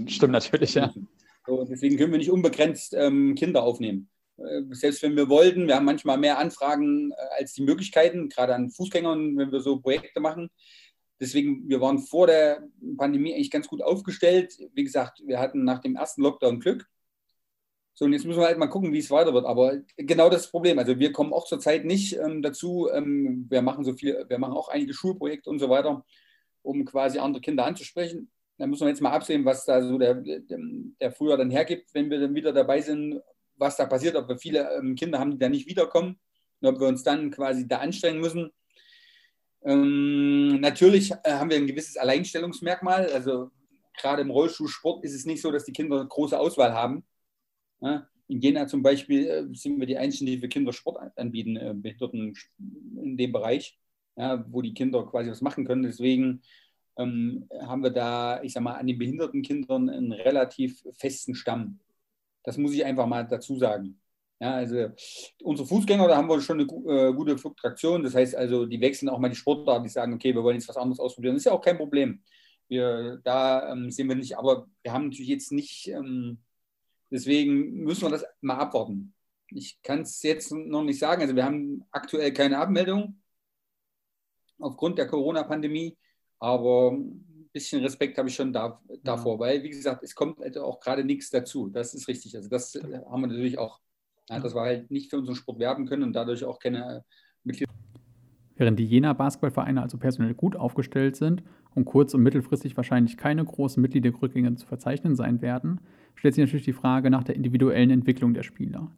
[0.09, 0.93] Stimmt natürlich, ja.
[1.47, 4.09] So, deswegen können wir nicht unbegrenzt ähm, Kinder aufnehmen.
[4.39, 8.55] Äh, selbst wenn wir wollten, wir haben manchmal mehr Anfragen äh, als die Möglichkeiten, gerade
[8.55, 10.51] an Fußgängern, wenn wir so Projekte machen.
[11.21, 14.59] Deswegen, wir waren vor der Pandemie eigentlich ganz gut aufgestellt.
[14.75, 16.87] Wie gesagt, wir hatten nach dem ersten Lockdown Glück.
[17.95, 19.45] So, und jetzt müssen wir halt mal gucken, wie es weiter wird.
[19.45, 20.79] Aber genau das Problem.
[20.79, 22.89] Also wir kommen auch zurzeit nicht ähm, dazu.
[22.93, 26.05] Ähm, wir machen so viel, wir machen auch einige Schulprojekte und so weiter,
[26.63, 28.31] um quasi andere Kinder anzusprechen.
[28.63, 32.09] Da müssen wir jetzt mal absehen, was da so der, der, der dann hergibt, wenn
[32.09, 33.21] wir dann wieder dabei sind,
[33.57, 36.21] was da passiert, ob wir viele ähm, Kinder haben, die da nicht wiederkommen
[36.61, 38.53] und ob wir uns dann quasi da anstrengen müssen.
[39.65, 43.07] Ähm, natürlich äh, haben wir ein gewisses Alleinstellungsmerkmal.
[43.07, 43.51] Also
[44.01, 47.05] gerade im Rollstuhlsport ist es nicht so, dass die Kinder große Auswahl haben.
[47.81, 51.57] Ja, in Jena zum Beispiel äh, sind wir die Einzigen, die für Kinder Sport anbieten,
[51.57, 52.33] äh, Behinderten
[53.03, 53.77] in dem Bereich,
[54.15, 55.83] ja, wo die Kinder quasi was machen können.
[55.83, 56.43] Deswegen
[56.97, 61.79] ähm, haben wir da, ich sag mal, an den behinderten Kindern einen relativ festen Stamm.
[62.45, 64.01] Das muss ich einfach mal dazu sagen.
[64.41, 64.89] Ja, also
[65.45, 68.03] unsere Fußgänger, da haben wir schon eine äh, gute Fluktuation.
[68.03, 70.69] Das heißt also, die wechseln auch mal die Sportart, die sagen, okay, wir wollen jetzt
[70.69, 71.35] was anderes ausprobieren.
[71.35, 72.23] Das ist ja auch kein Problem.
[72.67, 76.39] Wir, da ähm, sehen wir nicht, aber wir haben natürlich jetzt nicht, ähm,
[77.11, 79.15] deswegen müssen wir das mal abwarten.
[79.51, 81.23] Ich kann es jetzt noch nicht sagen.
[81.23, 83.21] Also wir haben aktuell keine Abmeldung
[84.59, 85.97] aufgrund der Corona-Pandemie.
[86.43, 90.65] Aber ein bisschen Respekt habe ich schon da, davor, weil, wie gesagt, es kommt also
[90.65, 91.69] auch gerade nichts dazu.
[91.69, 92.35] Das ist richtig.
[92.35, 93.79] Also das äh, haben wir natürlich auch,
[94.29, 97.05] ja, dass wir halt nicht für unseren Sport werben können und dadurch auch keine
[97.45, 97.71] Mitglieder.
[98.57, 101.45] Während die Jena Basketballvereine also personell gut aufgestellt sind
[101.77, 105.81] und kurz- und mittelfristig wahrscheinlich keine großen Mitgliederrückgänge zu verzeichnen sein werden,
[106.17, 108.91] stellt sich natürlich die Frage nach der individuellen Entwicklung der Spieler.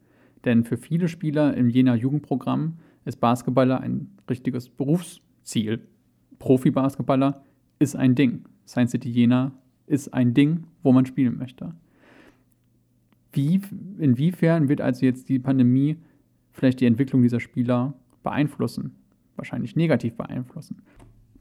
[0.46, 5.86] Denn für viele Spieler im Jena Jugendprogramm ist Basketballer ein richtiges Berufsziel
[6.38, 7.44] Profi-Basketballer
[7.78, 8.44] ist ein Ding.
[8.66, 9.52] Science City Jena
[9.86, 11.74] ist ein Ding, wo man spielen möchte.
[13.32, 13.60] Wie,
[13.98, 15.96] inwiefern wird also jetzt die Pandemie
[16.52, 18.94] vielleicht die Entwicklung dieser Spieler beeinflussen?
[19.36, 20.82] Wahrscheinlich negativ beeinflussen.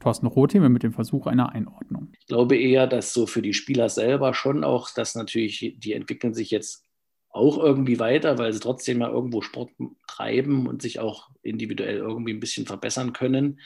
[0.00, 2.08] Thorsten Rotheme mit dem Versuch einer Einordnung.
[2.18, 6.34] Ich glaube eher, dass so für die Spieler selber schon auch, dass natürlich, die entwickeln
[6.34, 6.84] sich jetzt
[7.30, 9.70] auch irgendwie weiter, weil sie trotzdem mal irgendwo Sport
[10.06, 13.60] treiben und sich auch individuell irgendwie ein bisschen verbessern können.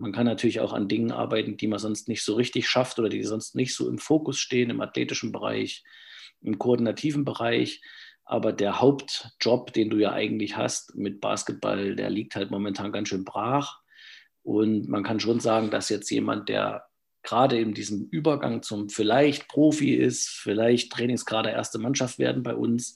[0.00, 3.10] Man kann natürlich auch an Dingen arbeiten, die man sonst nicht so richtig schafft oder
[3.10, 5.84] die sonst nicht so im Fokus stehen, im athletischen Bereich,
[6.40, 7.82] im koordinativen Bereich.
[8.24, 13.10] Aber der Hauptjob, den du ja eigentlich hast mit Basketball, der liegt halt momentan ganz
[13.10, 13.80] schön brach.
[14.42, 16.86] Und man kann schon sagen, dass jetzt jemand, der
[17.22, 22.94] gerade in diesem Übergang zum vielleicht Profi ist, vielleicht Trainingsgrade erste Mannschaft werden bei uns,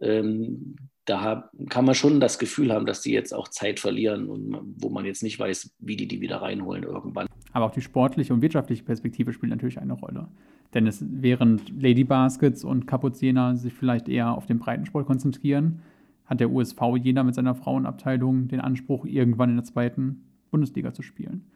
[0.00, 0.76] ähm,
[1.08, 4.90] da kann man schon das Gefühl haben, dass die jetzt auch Zeit verlieren und wo
[4.90, 7.26] man jetzt nicht weiß, wie die die wieder reinholen irgendwann.
[7.52, 10.28] Aber auch die sportliche und wirtschaftliche Perspektive spielt natürlich eine Rolle.
[10.74, 15.80] Denn es, während Lady Baskets und Kapuziner sich vielleicht eher auf den Breitensport konzentrieren,
[16.26, 21.00] hat der USV Jena mit seiner Frauenabteilung den Anspruch, irgendwann in der zweiten Bundesliga zu
[21.00, 21.46] spielen.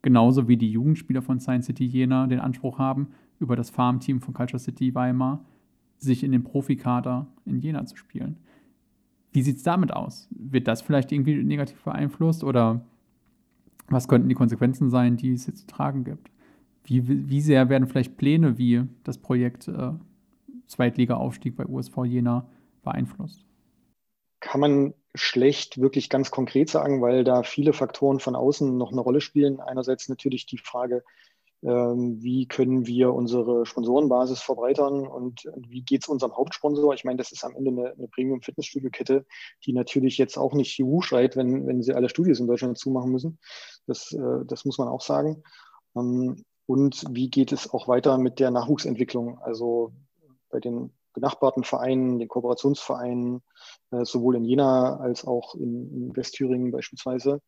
[0.00, 4.32] Genauso wie die Jugendspieler von Science City Jena den Anspruch haben, über das Farmteam von
[4.32, 5.44] Culture City Weimar
[5.98, 8.38] sich in den Profikader in Jena zu spielen.
[9.32, 10.28] Wie sieht es damit aus?
[10.30, 12.84] Wird das vielleicht irgendwie negativ beeinflusst oder
[13.88, 16.30] was könnten die Konsequenzen sein, die es jetzt zu tragen gibt?
[16.84, 19.92] Wie, wie sehr werden vielleicht Pläne wie das Projekt äh,
[20.66, 22.46] Zweitliga-Aufstieg bei USV Jena
[22.82, 23.44] beeinflusst?
[24.40, 29.00] Kann man schlecht wirklich ganz konkret sagen, weil da viele Faktoren von außen noch eine
[29.00, 29.60] Rolle spielen.
[29.60, 31.04] Einerseits natürlich die Frage,
[31.64, 36.92] wie können wir unsere Sponsorenbasis verbreitern und wie geht es unserem Hauptsponsor?
[36.94, 39.24] Ich meine, das ist am Ende eine, eine Premium-Fitnessstudio-Kette,
[39.64, 43.12] die natürlich jetzt auch nicht Juhu schreit, wenn, wenn sie alle Studios in Deutschland zumachen
[43.12, 43.38] müssen.
[43.86, 45.44] Das, äh, das muss man auch sagen.
[45.96, 49.38] Ähm, und wie geht es auch weiter mit der Nachwuchsentwicklung?
[49.38, 49.92] Also
[50.50, 53.42] bei den benachbarten Vereinen, den Kooperationsvereinen,
[53.90, 57.40] äh, sowohl in Jena als auch in, in Westthüringen beispielsweise, ähm,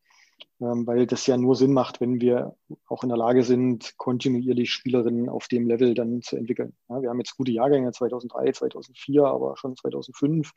[0.59, 2.55] weil das ja nur Sinn macht, wenn wir
[2.87, 6.73] auch in der Lage sind, kontinuierlich Spielerinnen auf dem Level dann zu entwickeln.
[6.87, 10.51] Wir haben jetzt gute Jahrgänge 2003, 2004, aber schon 2005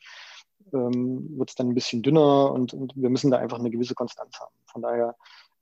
[0.72, 3.94] ähm, wird es dann ein bisschen dünner und, und, wir müssen da einfach eine gewisse
[3.94, 4.54] Konstanz haben.
[4.66, 5.16] Von daher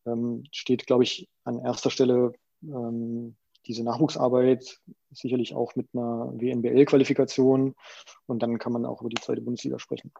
[0.06, 7.74] ähm, steht, glaube ich, an erster Stelle ähm, diese Nachwuchsarbeit sicherlich auch mit einer WNBL-Qualifikation
[8.26, 10.12] und dann kann man auch über die zweite Bundesliga sprechen.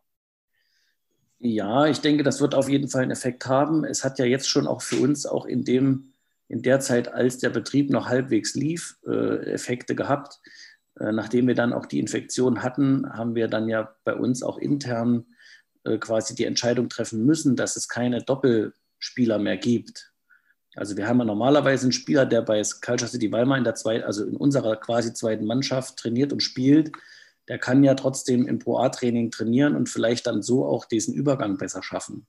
[1.38, 3.85] Ja, ich denke, das wird auf jeden Fall einen Effekt haben.
[3.85, 6.12] Es hat ja jetzt schon auch für uns auch in dem
[6.49, 10.38] in der Zeit, als der Betrieb noch halbwegs lief, äh, Effekte gehabt.
[10.99, 14.59] Äh, nachdem wir dann auch die Infektion hatten, haben wir dann ja bei uns auch
[14.59, 15.27] intern
[15.85, 20.12] äh, quasi die Entscheidung treffen müssen, dass es keine Doppelspieler mehr gibt.
[20.77, 24.05] Also wir haben ja normalerweise einen Spieler, der bei Culture City Weimar in der zweiten,
[24.05, 26.92] also in unserer quasi zweiten Mannschaft trainiert und spielt.
[27.49, 31.59] Der kann ja trotzdem im Pro A-Training trainieren und vielleicht dann so auch diesen Übergang
[31.59, 32.27] besser schaffen.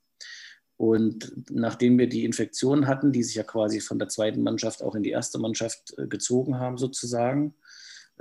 [0.77, 4.93] Und nachdem wir die Infektion hatten, die sich ja quasi von der zweiten Mannschaft auch
[4.93, 7.55] in die erste Mannschaft äh, gezogen haben, sozusagen,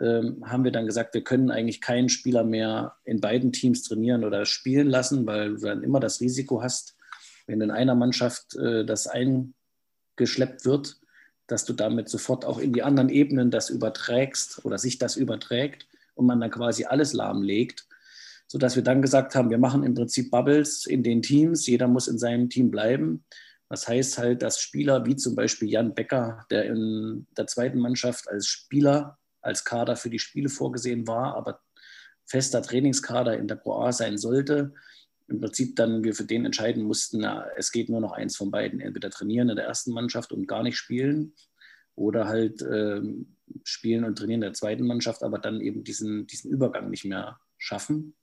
[0.00, 4.24] ähm, haben wir dann gesagt, wir können eigentlich keinen Spieler mehr in beiden Teams trainieren
[4.24, 6.96] oder spielen lassen, weil du dann immer das Risiko hast,
[7.46, 9.54] wenn in einer Mannschaft äh, das ein
[10.16, 10.96] geschleppt wird,
[11.46, 15.86] dass du damit sofort auch in die anderen Ebenen das überträgst oder sich das überträgt
[16.16, 17.86] und man dann quasi alles lahmlegt,
[18.48, 22.08] sodass wir dann gesagt haben, wir machen im Prinzip Bubbles in den Teams, jeder muss
[22.08, 23.24] in seinem Team bleiben.
[23.68, 28.28] Das heißt halt, dass Spieler wie zum Beispiel Jan Becker, der in der zweiten Mannschaft
[28.28, 31.60] als Spieler, als Kader für die Spiele vorgesehen war, aber
[32.24, 34.72] fester Trainingskader in der Pro A sein sollte,
[35.28, 38.52] im Prinzip dann wir für den entscheiden mussten, na, es geht nur noch eins von
[38.52, 41.34] beiden, entweder trainieren in der ersten Mannschaft und gar nicht spielen
[41.96, 43.00] oder halt äh,
[43.64, 47.38] spielen und trainieren in der zweiten Mannschaft, aber dann eben diesen, diesen Übergang nicht mehr
[47.58, 48.14] schaffen.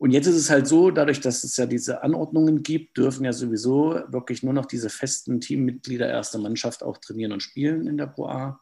[0.00, 3.32] Und jetzt ist es halt so, dadurch, dass es ja diese Anordnungen gibt, dürfen ja
[3.32, 8.06] sowieso wirklich nur noch diese festen Teammitglieder erster Mannschaft auch trainieren und spielen in der
[8.06, 8.60] Pro A.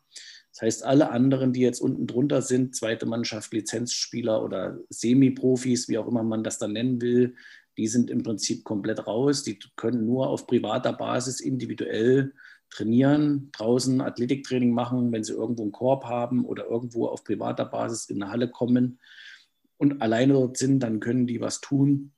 [0.52, 5.98] Das heißt, alle anderen, die jetzt unten drunter sind, zweite Mannschaft, Lizenzspieler oder Semi-Profis, wie
[5.98, 7.34] auch immer man das dann nennen will,
[7.76, 9.42] die sind im Prinzip komplett raus.
[9.42, 12.32] Die können nur auf privater Basis individuell
[12.70, 18.10] trainieren, draußen Athletiktraining machen, wenn sie irgendwo einen Korb haben oder irgendwo auf privater Basis
[18.10, 18.98] in eine Halle kommen
[19.78, 22.12] und alleine dort sind, dann können die was tun.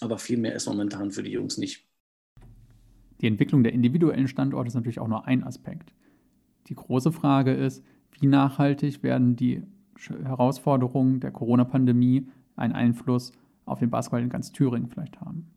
[0.00, 1.86] Aber viel mehr ist momentan für die Jungs nicht.
[3.20, 5.92] Die Entwicklung der individuellen Standorte ist natürlich auch nur ein Aspekt.
[6.68, 7.84] Die große Frage ist,
[8.18, 9.62] wie nachhaltig werden die
[10.24, 13.32] Herausforderungen der Corona-Pandemie einen Einfluss
[13.66, 15.50] auf den Basketball in ganz Thüringen vielleicht haben?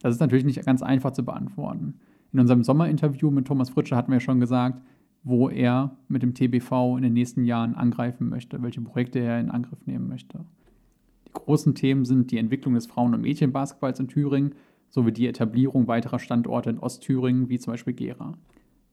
[0.00, 2.00] Das ist natürlich nicht ganz einfach zu beantworten.
[2.32, 4.82] In unserem Sommerinterview mit Thomas Fritsche hatten wir schon gesagt,
[5.22, 9.50] wo er mit dem TBV in den nächsten Jahren angreifen möchte, welche Projekte er in
[9.50, 10.44] Angriff nehmen möchte.
[11.26, 14.54] Die großen Themen sind die Entwicklung des Frauen- und Mädchenbasketballs in Thüringen
[14.88, 18.34] sowie die Etablierung weiterer Standorte in Ostthüringen, wie zum Beispiel Gera.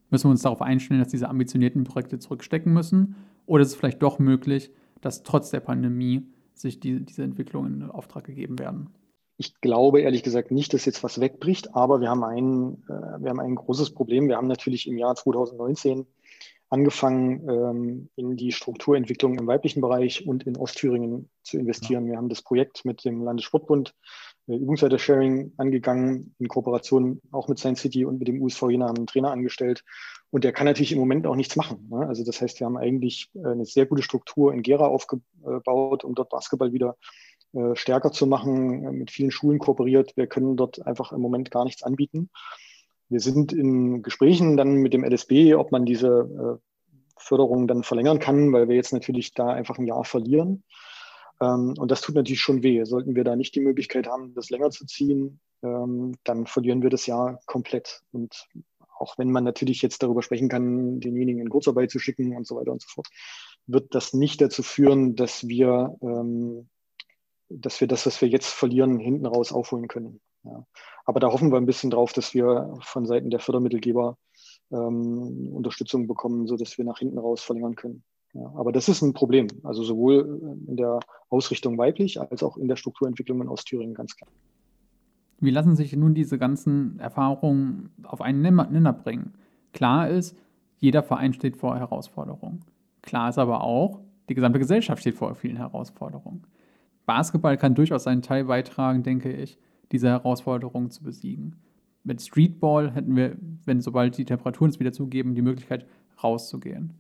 [0.10, 3.16] Müssen wir uns darauf einstellen, dass diese ambitionierten Projekte zurückstecken müssen?
[3.46, 7.90] Oder ist es vielleicht doch möglich, dass trotz der Pandemie sich die, diese Entwicklungen in
[7.90, 8.90] Auftrag gegeben werden?
[9.38, 13.30] Ich glaube ehrlich gesagt nicht, dass jetzt was wegbricht, aber wir haben ein, äh, wir
[13.30, 14.28] haben ein großes Problem.
[14.28, 16.06] Wir haben natürlich im Jahr 2019
[16.74, 22.08] angefangen, ähm, in die Strukturentwicklung im weiblichen Bereich und in Ostthüringen zu investieren.
[22.08, 23.94] Wir haben das Projekt mit dem Landessportbund
[24.48, 28.98] äh, Übungsleiter-Sharing angegangen, in Kooperation auch mit Science City und mit dem USV Jena haben
[28.98, 29.84] einen Trainer angestellt.
[30.32, 31.90] Und der kann natürlich im Moment auch nichts machen.
[31.92, 32.08] Ne?
[32.08, 36.16] Also das heißt, wir haben eigentlich äh, eine sehr gute Struktur in Gera aufgebaut, um
[36.16, 37.33] dort Basketball wieder äh,
[37.74, 40.18] stärker zu machen, mit vielen Schulen kooperiert.
[40.18, 42.30] Wir können dort einfach im Moment gar nichts anbieten.
[43.10, 46.84] Wir sind in Gesprächen dann mit dem LSB, ob man diese äh,
[47.16, 50.64] Förderung dann verlängern kann, weil wir jetzt natürlich da einfach ein Jahr verlieren.
[51.42, 52.84] Ähm, und das tut natürlich schon weh.
[52.86, 56.90] Sollten wir da nicht die Möglichkeit haben, das länger zu ziehen, ähm, dann verlieren wir
[56.90, 58.02] das Jahr komplett.
[58.12, 58.48] Und
[58.98, 62.56] auch wenn man natürlich jetzt darüber sprechen kann, denjenigen in Kurzarbeit zu schicken und so
[62.56, 63.08] weiter und so fort,
[63.68, 66.68] wird das nicht dazu führen, dass wir, ähm,
[67.50, 70.20] dass wir das, was wir jetzt verlieren, hinten raus aufholen können.
[70.44, 70.66] Ja.
[71.06, 74.18] Aber da hoffen wir ein bisschen drauf, dass wir von Seiten der Fördermittelgeber
[74.72, 78.04] ähm, Unterstützung bekommen, sodass wir nach hinten raus verlängern können.
[78.34, 82.68] Ja, aber das ist ein Problem, also sowohl in der Ausrichtung weiblich als auch in
[82.68, 84.30] der Strukturentwicklung in Ostthüringen ganz klar.
[85.40, 89.34] Wie lassen sich nun diese ganzen Erfahrungen auf einen Nenner bringen?
[89.72, 90.36] Klar ist,
[90.78, 92.64] jeder Verein steht vor Herausforderungen.
[93.02, 96.44] Klar ist aber auch, die gesamte Gesellschaft steht vor vielen Herausforderungen.
[97.06, 99.58] Basketball kann durchaus seinen Teil beitragen, denke ich,
[99.92, 101.56] diese Herausforderungen zu besiegen.
[102.04, 105.86] Mit Streetball hätten wir, wenn sobald die Temperaturen es wieder zugeben, die Möglichkeit
[106.22, 106.94] rauszugehen.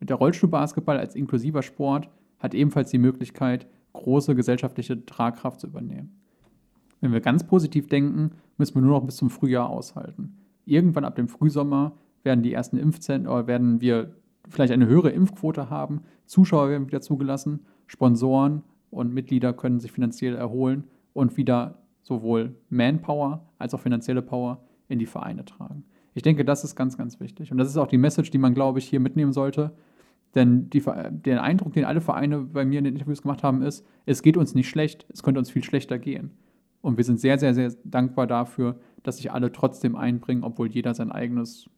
[0.00, 2.08] Mit der Rollstuhlbasketball als inklusiver Sport
[2.38, 6.18] hat ebenfalls die Möglichkeit, große gesellschaftliche Tragkraft zu übernehmen.
[7.00, 10.36] Wenn wir ganz positiv denken, müssen wir nur noch bis zum Frühjahr aushalten.
[10.64, 14.14] Irgendwann ab dem Frühsommer werden die ersten Impfzentren oder werden wir
[14.48, 20.34] vielleicht eine höhere Impfquote haben, Zuschauer werden wieder zugelassen, Sponsoren und Mitglieder können sich finanziell
[20.34, 25.84] erholen und wieder sowohl Manpower als auch finanzielle Power in die Vereine tragen.
[26.14, 27.52] Ich denke, das ist ganz, ganz wichtig.
[27.52, 29.72] Und das ist auch die Message, die man, glaube ich, hier mitnehmen sollte.
[30.34, 33.86] Denn die, der Eindruck, den alle Vereine bei mir in den Interviews gemacht haben, ist,
[34.04, 36.32] es geht uns nicht schlecht, es könnte uns viel schlechter gehen.
[36.80, 40.94] Und wir sind sehr, sehr, sehr dankbar dafür, dass sich alle trotzdem einbringen, obwohl jeder
[40.94, 41.68] sein eigenes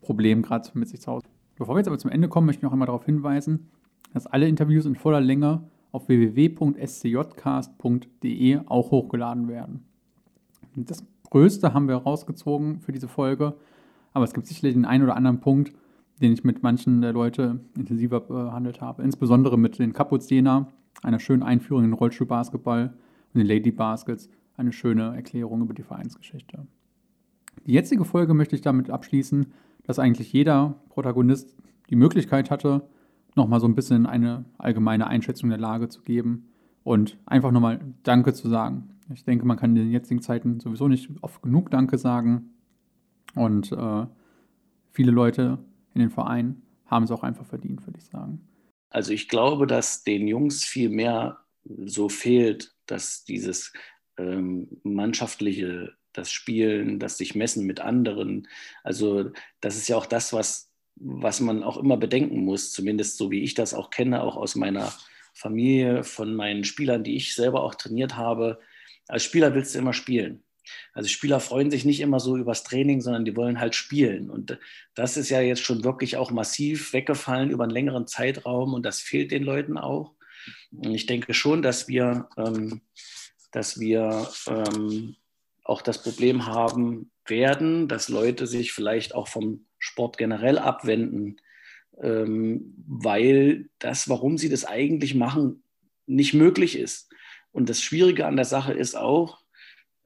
[0.00, 1.26] Problem gerade mit sich zu Hause.
[1.56, 3.68] Bevor wir jetzt aber zum Ende kommen, möchte ich noch einmal darauf hinweisen,
[4.12, 9.84] dass alle Interviews in voller Länge auf www.scjcast.de auch hochgeladen werden.
[10.76, 13.54] Das Größte haben wir rausgezogen für diese Folge,
[14.12, 15.72] aber es gibt sicherlich den einen oder anderen Punkt,
[16.20, 19.02] den ich mit manchen der Leute intensiver behandelt habe.
[19.02, 20.68] Insbesondere mit den Kapuziner,
[21.02, 22.92] einer schönen Einführung in den Rollstuhlbasketball
[23.32, 26.66] und den Lady Baskets, eine schöne Erklärung über die Vereinsgeschichte.
[27.66, 29.46] Die jetzige Folge möchte ich damit abschließen,
[29.84, 31.56] dass eigentlich jeder Protagonist
[31.88, 32.82] die Möglichkeit hatte,
[33.34, 36.50] nochmal so ein bisschen eine allgemeine Einschätzung der Lage zu geben
[36.84, 38.98] und einfach nochmal Danke zu sagen.
[39.12, 42.50] Ich denke, man kann in den jetzigen Zeiten sowieso nicht oft genug Danke sagen.
[43.34, 44.06] Und äh,
[44.92, 45.58] viele Leute
[45.94, 48.40] in den Vereinen haben es auch einfach verdient, würde ich sagen.
[48.90, 53.72] Also ich glaube, dass den Jungs viel mehr so fehlt, dass dieses
[54.16, 58.48] ähm, mannschaftliche, das Spielen, das sich messen mit anderen,
[58.82, 60.69] also das ist ja auch das, was,
[61.00, 64.54] was man auch immer bedenken muss, zumindest so wie ich das auch kenne, auch aus
[64.54, 64.92] meiner
[65.32, 68.60] Familie, von meinen Spielern, die ich selber auch trainiert habe.
[69.08, 70.44] Als Spieler willst du immer spielen.
[70.92, 74.30] Also Spieler freuen sich nicht immer so übers Training, sondern die wollen halt spielen.
[74.30, 74.58] Und
[74.94, 79.00] das ist ja jetzt schon wirklich auch massiv weggefallen über einen längeren Zeitraum und das
[79.00, 80.14] fehlt den Leuten auch.
[80.70, 82.82] Und ich denke schon, dass wir, ähm,
[83.52, 85.16] dass wir ähm,
[85.64, 91.40] auch das Problem haben werden, dass Leute sich vielleicht auch vom Sport generell abwenden,
[92.00, 95.64] ähm, weil das, warum sie das eigentlich machen,
[96.06, 97.10] nicht möglich ist.
[97.52, 99.40] Und das Schwierige an der Sache ist auch,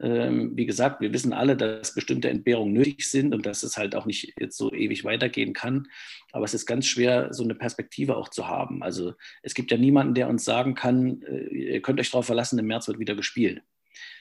[0.00, 3.94] ähm, wie gesagt, wir wissen alle, dass bestimmte Entbehrungen nötig sind und dass es halt
[3.94, 5.86] auch nicht jetzt so ewig weitergehen kann.
[6.32, 8.82] Aber es ist ganz schwer, so eine Perspektive auch zu haben.
[8.82, 12.58] Also es gibt ja niemanden, der uns sagen kann, äh, ihr könnt euch darauf verlassen,
[12.58, 13.62] im März wird wieder gespielt.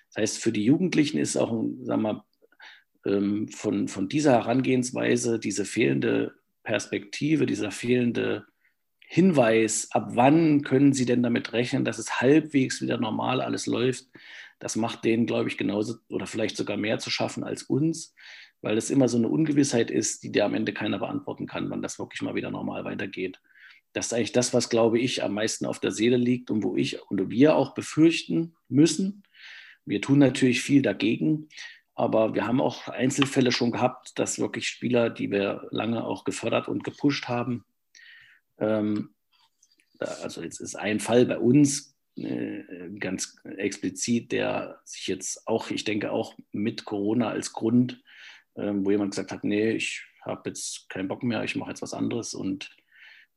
[0.10, 2.24] Das heißt, für die Jugendlichen ist auch, sagen wir mal,
[3.06, 8.46] ähm, von, von dieser Herangehensweise, diese fehlende Perspektive, dieser fehlende
[9.06, 14.08] Hinweis, ab wann können sie denn damit rechnen, dass es halbwegs wieder normal alles läuft,
[14.60, 18.16] das macht denen, glaube ich, genauso oder vielleicht sogar mehr zu schaffen als uns,
[18.62, 21.82] weil es immer so eine Ungewissheit ist, die dir am Ende keiner beantworten kann, wann
[21.82, 23.42] das wirklich mal wieder normal weitergeht.
[23.92, 26.76] Das ist eigentlich das, was, glaube ich, am meisten auf der Seele liegt und wo
[26.76, 29.24] ich und wir auch befürchten müssen.
[29.86, 31.50] Wir tun natürlich viel dagegen,
[31.96, 36.68] Aber wir haben auch Einzelfälle schon gehabt, dass wirklich Spieler, die wir lange auch gefördert
[36.68, 37.66] und gepusht haben,
[38.58, 39.14] ähm,
[40.00, 45.84] also jetzt ist ein Fall bei uns äh, ganz explizit, der sich jetzt auch, ich
[45.84, 48.04] denke auch mit Corona als Grund,
[48.56, 51.82] äh, wo jemand gesagt hat, nee, ich habe jetzt keinen Bock mehr, ich mache jetzt
[51.82, 52.76] was anderes und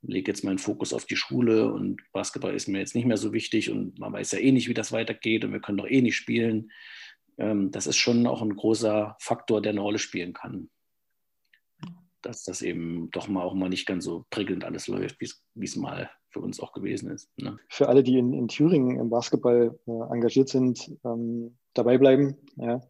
[0.02, 3.32] lege jetzt meinen Fokus auf die Schule und Basketball ist mir jetzt nicht mehr so
[3.32, 6.02] wichtig und man weiß ja eh nicht, wie das weitergeht und wir können doch eh
[6.02, 6.70] nicht spielen.
[7.38, 10.70] Ähm, das ist schon auch ein großer Faktor, der eine Rolle spielen kann.
[12.22, 15.76] Dass das eben doch mal auch mal nicht ganz so prickelnd alles läuft, wie es
[15.76, 17.30] mal für uns auch gewesen ist.
[17.38, 17.56] Ne?
[17.68, 22.36] Für alle, die in, in Thüringen im Basketball äh, engagiert sind, ähm, dabei bleiben.
[22.56, 22.80] Ja.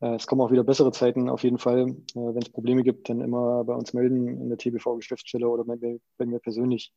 [0.00, 1.88] Äh, es kommen auch wieder bessere Zeiten auf jeden Fall.
[1.88, 5.76] Äh, Wenn es Probleme gibt, dann immer bei uns melden in der TBV-Geschäftsstelle oder bei
[5.76, 6.92] mir, bei mir persönlich.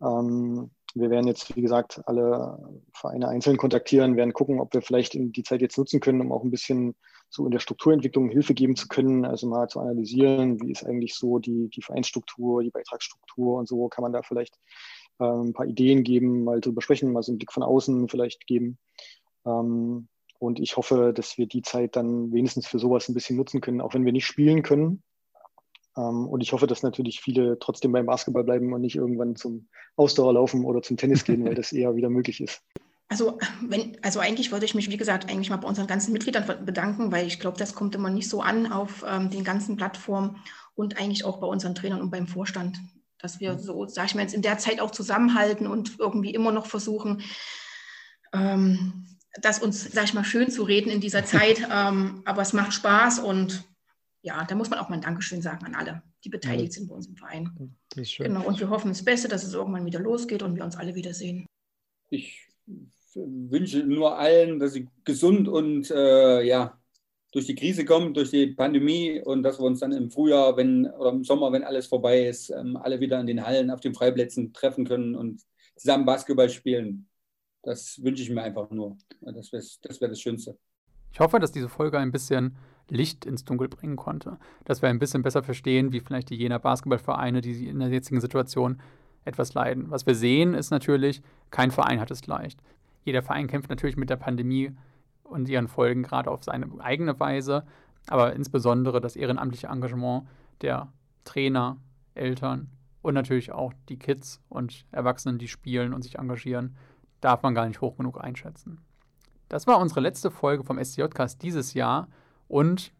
[0.00, 2.58] Ähm, wir werden jetzt, wie gesagt, alle
[2.92, 6.44] Vereine einzeln kontaktieren, werden gucken, ob wir vielleicht die Zeit jetzt nutzen können, um auch
[6.44, 6.94] ein bisschen
[7.28, 11.16] so in der Strukturentwicklung Hilfe geben zu können, also mal zu analysieren, wie ist eigentlich
[11.16, 14.56] so die, die Vereinsstruktur, die Beitragsstruktur und so, kann man da vielleicht
[15.18, 18.46] äh, ein paar Ideen geben, mal drüber sprechen, mal so einen Blick von außen vielleicht
[18.46, 18.78] geben.
[19.44, 23.60] Ähm, und ich hoffe, dass wir die Zeit dann wenigstens für sowas ein bisschen nutzen
[23.60, 25.02] können, auch wenn wir nicht spielen können.
[25.96, 29.68] Ähm, und ich hoffe, dass natürlich viele trotzdem beim Basketball bleiben und nicht irgendwann zum
[29.96, 32.62] Ausdauerlaufen oder zum Tennis gehen, weil das eher wieder möglich ist.
[33.08, 36.64] Also, wenn, also eigentlich wollte ich mich, wie gesagt, eigentlich mal bei unseren ganzen Mitgliedern
[36.64, 40.38] bedanken, weil ich glaube, das kommt immer nicht so an auf ähm, den ganzen Plattformen
[40.74, 42.78] und eigentlich auch bei unseren Trainern und beim Vorstand,
[43.18, 46.50] dass wir so, sag ich mal, jetzt in der Zeit auch zusammenhalten und irgendwie immer
[46.50, 47.22] noch versuchen,
[48.32, 49.06] ähm,
[49.40, 51.68] das uns, sag ich mal, schön zu reden in dieser Zeit.
[51.70, 53.64] ähm, aber es macht Spaß und
[54.24, 56.78] ja, da muss man auch mal ein Dankeschön sagen an alle, die beteiligt ja.
[56.78, 57.76] sind bei uns im Verein.
[57.94, 60.94] Genau, und wir hoffen das Beste, dass es irgendwann wieder losgeht und wir uns alle
[60.94, 61.44] wiedersehen.
[62.08, 62.48] Ich
[63.14, 66.80] wünsche nur allen, dass sie gesund und äh, ja,
[67.32, 70.86] durch die Krise kommen, durch die Pandemie und dass wir uns dann im Frühjahr, wenn
[70.86, 73.94] oder im Sommer, wenn alles vorbei ist, ähm, alle wieder in den Hallen auf den
[73.94, 75.42] Freiplätzen treffen können und
[75.76, 77.08] zusammen Basketball spielen.
[77.62, 78.96] Das wünsche ich mir einfach nur.
[79.20, 80.56] Das wäre das, wär das Schönste.
[81.12, 82.56] Ich hoffe, dass diese Folge ein bisschen
[82.88, 84.38] Licht ins Dunkel bringen konnte.
[84.64, 88.20] Dass wir ein bisschen besser verstehen, wie vielleicht die jener Basketballvereine, die in der jetzigen
[88.20, 88.80] Situation
[89.24, 89.90] etwas leiden.
[89.90, 92.60] Was wir sehen, ist natürlich, kein Verein hat es leicht.
[93.04, 94.72] Jeder Verein kämpft natürlich mit der Pandemie
[95.22, 97.64] und ihren Folgen gerade auf seine eigene Weise,
[98.08, 100.26] aber insbesondere das ehrenamtliche Engagement
[100.60, 100.92] der
[101.24, 101.78] Trainer,
[102.14, 102.70] Eltern
[103.02, 106.76] und natürlich auch die Kids und Erwachsenen, die spielen und sich engagieren,
[107.20, 108.78] darf man gar nicht hoch genug einschätzen.
[109.48, 112.08] Das war unsere letzte Folge vom SCJ-Cast dieses Jahr
[112.48, 112.92] und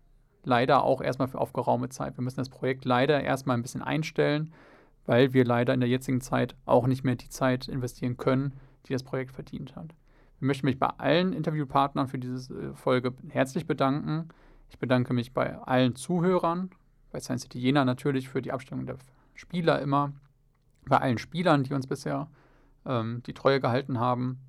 [0.45, 2.17] leider auch erstmal für aufgeraume Zeit.
[2.17, 4.53] Wir müssen das Projekt leider erstmal ein bisschen einstellen,
[5.07, 8.53] weil wir leider in der jetzigen Zeit auch nicht mehr die Zeit investieren können,
[8.87, 9.95] die das Projekt verdient hat.
[10.37, 14.29] Ich möchte mich bei allen Interviewpartnern für diese äh, Folge herzlich bedanken.
[14.69, 16.71] Ich bedanke mich bei allen Zuhörern,
[17.13, 18.97] bei Science City Jena natürlich für die Abstimmung der
[19.35, 20.13] Spieler immer,
[20.87, 22.29] bei allen Spielern, die uns bisher
[22.85, 24.41] ähm, die Treue gehalten haben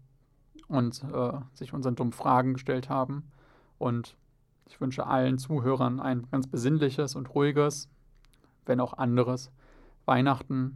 [0.67, 3.31] und äh, sich unseren dummen Fragen gestellt haben.
[3.77, 4.17] Und
[4.65, 7.89] ich wünsche allen Zuhörern ein ganz besinnliches und ruhiges,
[8.65, 9.51] wenn auch anderes
[10.05, 10.75] Weihnachten,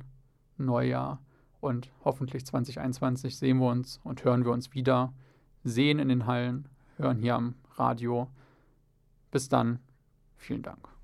[0.58, 1.20] Neujahr
[1.62, 5.14] und hoffentlich 2021 sehen wir uns und hören wir uns wieder,
[5.64, 6.68] sehen in den Hallen,
[6.98, 8.30] hören hier am Radio.
[9.32, 9.80] Bis dann,
[10.38, 10.99] vielen Dank.